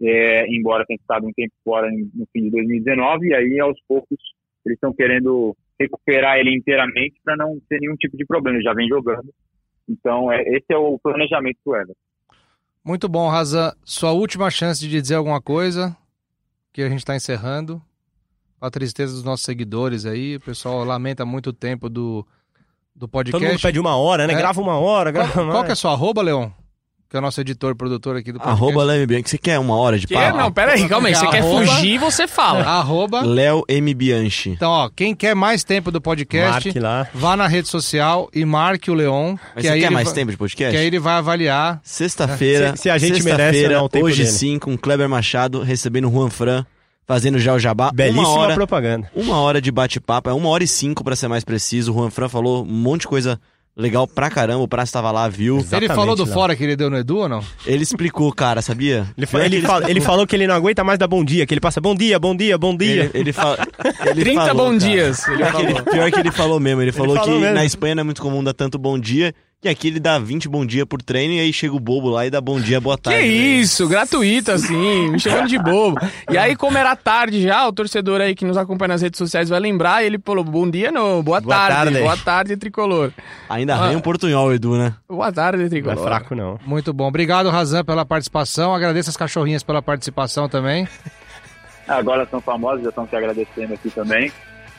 [0.00, 4.18] é, embora tenha estado um tempo fora no fim de 2019, e aí aos poucos
[4.64, 8.56] eles estão querendo recuperar ele inteiramente para não ter nenhum tipo de problema.
[8.56, 9.28] Ele já vem jogando
[9.88, 11.94] Então, é, esse é o planejamento do Everton.
[12.84, 13.72] Muito bom, Razan.
[13.84, 15.96] Sua última chance de dizer alguma coisa,
[16.72, 17.82] que a gente está encerrando.
[18.60, 20.36] A tristeza dos nossos seguidores aí.
[20.36, 22.26] O pessoal lamenta muito o tempo do,
[22.94, 23.38] do podcast.
[23.42, 24.32] Todo mundo pede uma hora, né?
[24.32, 24.36] É.
[24.36, 25.56] Grava uma hora, grava qual, mais.
[25.56, 26.48] Qual que é a sua arroba, Leon?
[27.08, 28.60] que é o nosso editor, produtor aqui do podcast.
[28.64, 29.28] Arroba Léo Bianchi.
[29.30, 30.36] Você quer uma hora de papo?
[30.38, 31.14] Não, pera aí, calma aí.
[31.14, 32.64] Você quer fugir, você fala.
[32.64, 33.94] Arroba Léo M.
[33.94, 34.50] Bianchi.
[34.50, 37.06] Então, ó, quem quer mais tempo do podcast, Marque lá.
[37.14, 39.36] vá na rede social e marque o Leon.
[39.54, 40.72] Mas que você aí quer mais vai- tempo de podcast?
[40.74, 41.80] Que aí ele vai avaliar.
[41.84, 42.74] Sexta-feira.
[42.74, 44.28] Se- se a gente sexta-feira, merece, não, o tempo Hoje dele.
[44.34, 46.66] sim, com Kleber Machado, recebendo o Juan Fran,
[47.06, 47.90] fazendo já o jabá.
[47.92, 49.10] Belíssima uma hora, propaganda.
[49.14, 51.92] uma hora de bate-papo, é uma hora e cinco pra ser mais preciso.
[51.92, 53.40] O Juan Fran falou um monte de coisa
[53.76, 54.62] legal pra caramba.
[54.64, 55.58] O Praça tava lá, viu?
[55.58, 55.84] Exato.
[55.84, 56.32] ele falou do Léo.
[56.32, 57.44] fora que ele deu no Edu ou não?
[57.66, 59.06] Ele explicou, cara, sabia?
[59.18, 61.52] Ele, fa- ele, fala- ele falou que ele não aguenta mais dar bom dia, que
[61.52, 63.04] ele passa bom dia, bom dia, bom dia.
[63.04, 63.56] Ele, ele fa-
[64.06, 64.78] ele 30 falou, bom cara.
[64.78, 65.28] dias.
[65.28, 65.68] Ele Pior que, falou.
[65.70, 66.80] ele, pior que ele falou mesmo.
[66.82, 67.54] Ele falou falou que mesmo.
[67.54, 69.34] na Espanha não é muito comum dar tanto bom dia.
[69.62, 72.26] Que aqui ele dá 20 bom dia por treino e aí chega o bobo lá
[72.26, 73.20] e dá bom dia, boa Que tarde.
[73.20, 73.26] né?
[73.26, 75.96] isso, gratuito assim, me chamando de bobo.
[76.30, 79.48] E aí, como era tarde já, o torcedor aí que nos acompanha nas redes sociais
[79.48, 81.98] vai lembrar, ele falou, bom dia não, boa, Boa tarde, tarde.
[82.00, 83.10] boa tarde, Tricolor.
[83.48, 84.94] Ainda arranha um portunhol, Edu, né?
[85.08, 86.04] Boa tarde, Não é Tricolor.
[86.04, 86.60] fraco, não.
[86.66, 87.08] Muito bom.
[87.08, 88.74] Obrigado, Razan, pela participação.
[88.74, 90.86] Agradeço as cachorrinhas pela participação também.
[91.88, 94.30] Agora são famosos, já estão te agradecendo aqui também.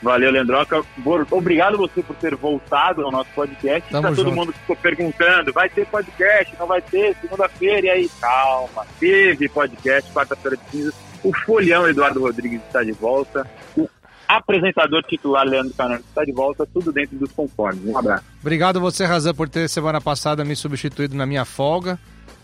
[0.02, 0.82] Valeu, Leandroca.
[1.30, 3.90] Obrigado você por ter voltado ao nosso podcast.
[3.90, 4.36] Tamo Tá todo junto.
[4.36, 8.86] mundo que ficou perguntando, vai ter podcast, não vai ter, segunda-feira, e aí, calma.
[9.00, 10.92] Teve podcast, quarta-feira de cinza.
[11.24, 13.44] O folhão Eduardo Rodrigues está de volta.
[13.76, 13.88] O
[14.28, 17.84] apresentador titular Leandro Canano está de volta, tudo dentro dos conformes.
[17.84, 18.22] Um abraço.
[18.40, 21.98] Obrigado você, Razan, por ter semana passada me substituído na minha folga.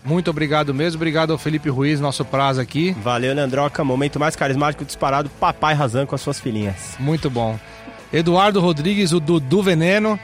[0.05, 0.97] Muito obrigado mesmo.
[0.97, 2.95] Obrigado ao Felipe Ruiz, nosso prazo aqui.
[3.01, 3.83] Valeu, Leandroca.
[3.83, 5.29] Momento mais carismático disparado.
[5.39, 6.95] Papai Razan com as suas filhinhas.
[6.99, 7.59] Muito bom.
[8.13, 10.19] Eduardo Rodrigues, o Dudu Veneno.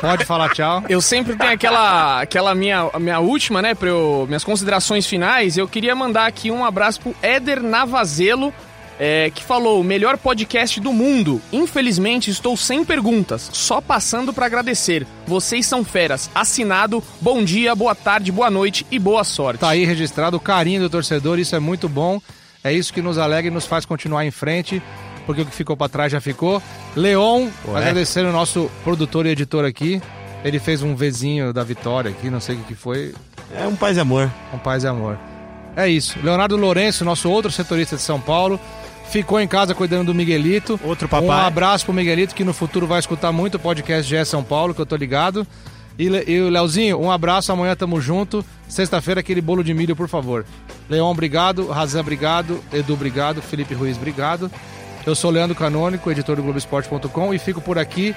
[0.00, 0.84] Pode falar tchau.
[0.88, 5.56] Eu sempre tenho aquela, aquela minha, minha última, né, pra eu, minhas considerações finais.
[5.56, 8.52] Eu queria mandar aqui um abraço pro Éder Navazelo,
[8.98, 11.40] é, que falou: melhor podcast do mundo.
[11.52, 15.06] Infelizmente, estou sem perguntas, só passando pra agradecer.
[15.26, 16.30] Vocês são feras.
[16.34, 19.60] Assinado, bom dia, boa tarde, boa noite e boa sorte.
[19.60, 22.20] Tá aí registrado o carinho do torcedor, isso é muito bom.
[22.64, 24.82] É isso que nos alegra e nos faz continuar em frente,
[25.24, 26.60] porque o que ficou pra trás já ficou.
[26.96, 27.78] Leon, Ué.
[27.78, 30.02] agradecendo o nosso produtor e editor aqui.
[30.44, 33.14] Ele fez um Vzinho da vitória aqui, não sei o que foi.
[33.54, 34.30] É um paz e amor.
[34.50, 35.18] Com paz e amor.
[35.76, 36.18] É isso.
[36.22, 38.58] Leonardo Lourenço, nosso outro setorista de São Paulo,
[39.10, 40.78] ficou em casa cuidando do Miguelito.
[40.82, 41.46] Outro Um papai.
[41.46, 44.80] abraço pro Miguelito, que no futuro vai escutar muito o podcast GE São Paulo, que
[44.80, 45.46] eu tô ligado.
[45.98, 48.44] E, e o Leozinho, um abraço, amanhã tamo junto.
[48.68, 50.44] Sexta-feira, aquele bolo de milho, por favor.
[50.90, 51.68] Leon, obrigado.
[51.68, 52.60] Razan, obrigado.
[52.72, 53.40] Edu, obrigado.
[53.40, 54.50] Felipe Ruiz, obrigado.
[55.06, 58.14] Eu sou Leandro Canônico, editor do Globoesporte.com e fico por aqui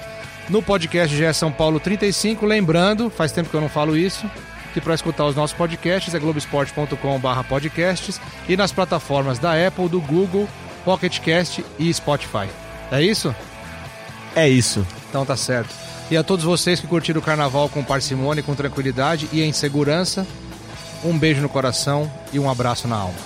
[0.48, 2.44] no podcast GE São Paulo 35.
[2.44, 4.28] Lembrando, faz tempo que eu não falo isso,
[4.74, 10.00] que para escutar os nossos podcasts é globoesporte.com.br podcasts e nas plataformas da Apple, do
[10.00, 10.48] Google,
[10.84, 12.48] Pocket Cast e Spotify.
[12.90, 13.34] É isso?
[14.34, 14.86] É isso.
[15.08, 15.74] Então tá certo.
[16.10, 20.26] E a todos vocês que curtiram o carnaval com parcimônia, com tranquilidade e em segurança,
[21.04, 23.18] um beijo no coração e um abraço na alma.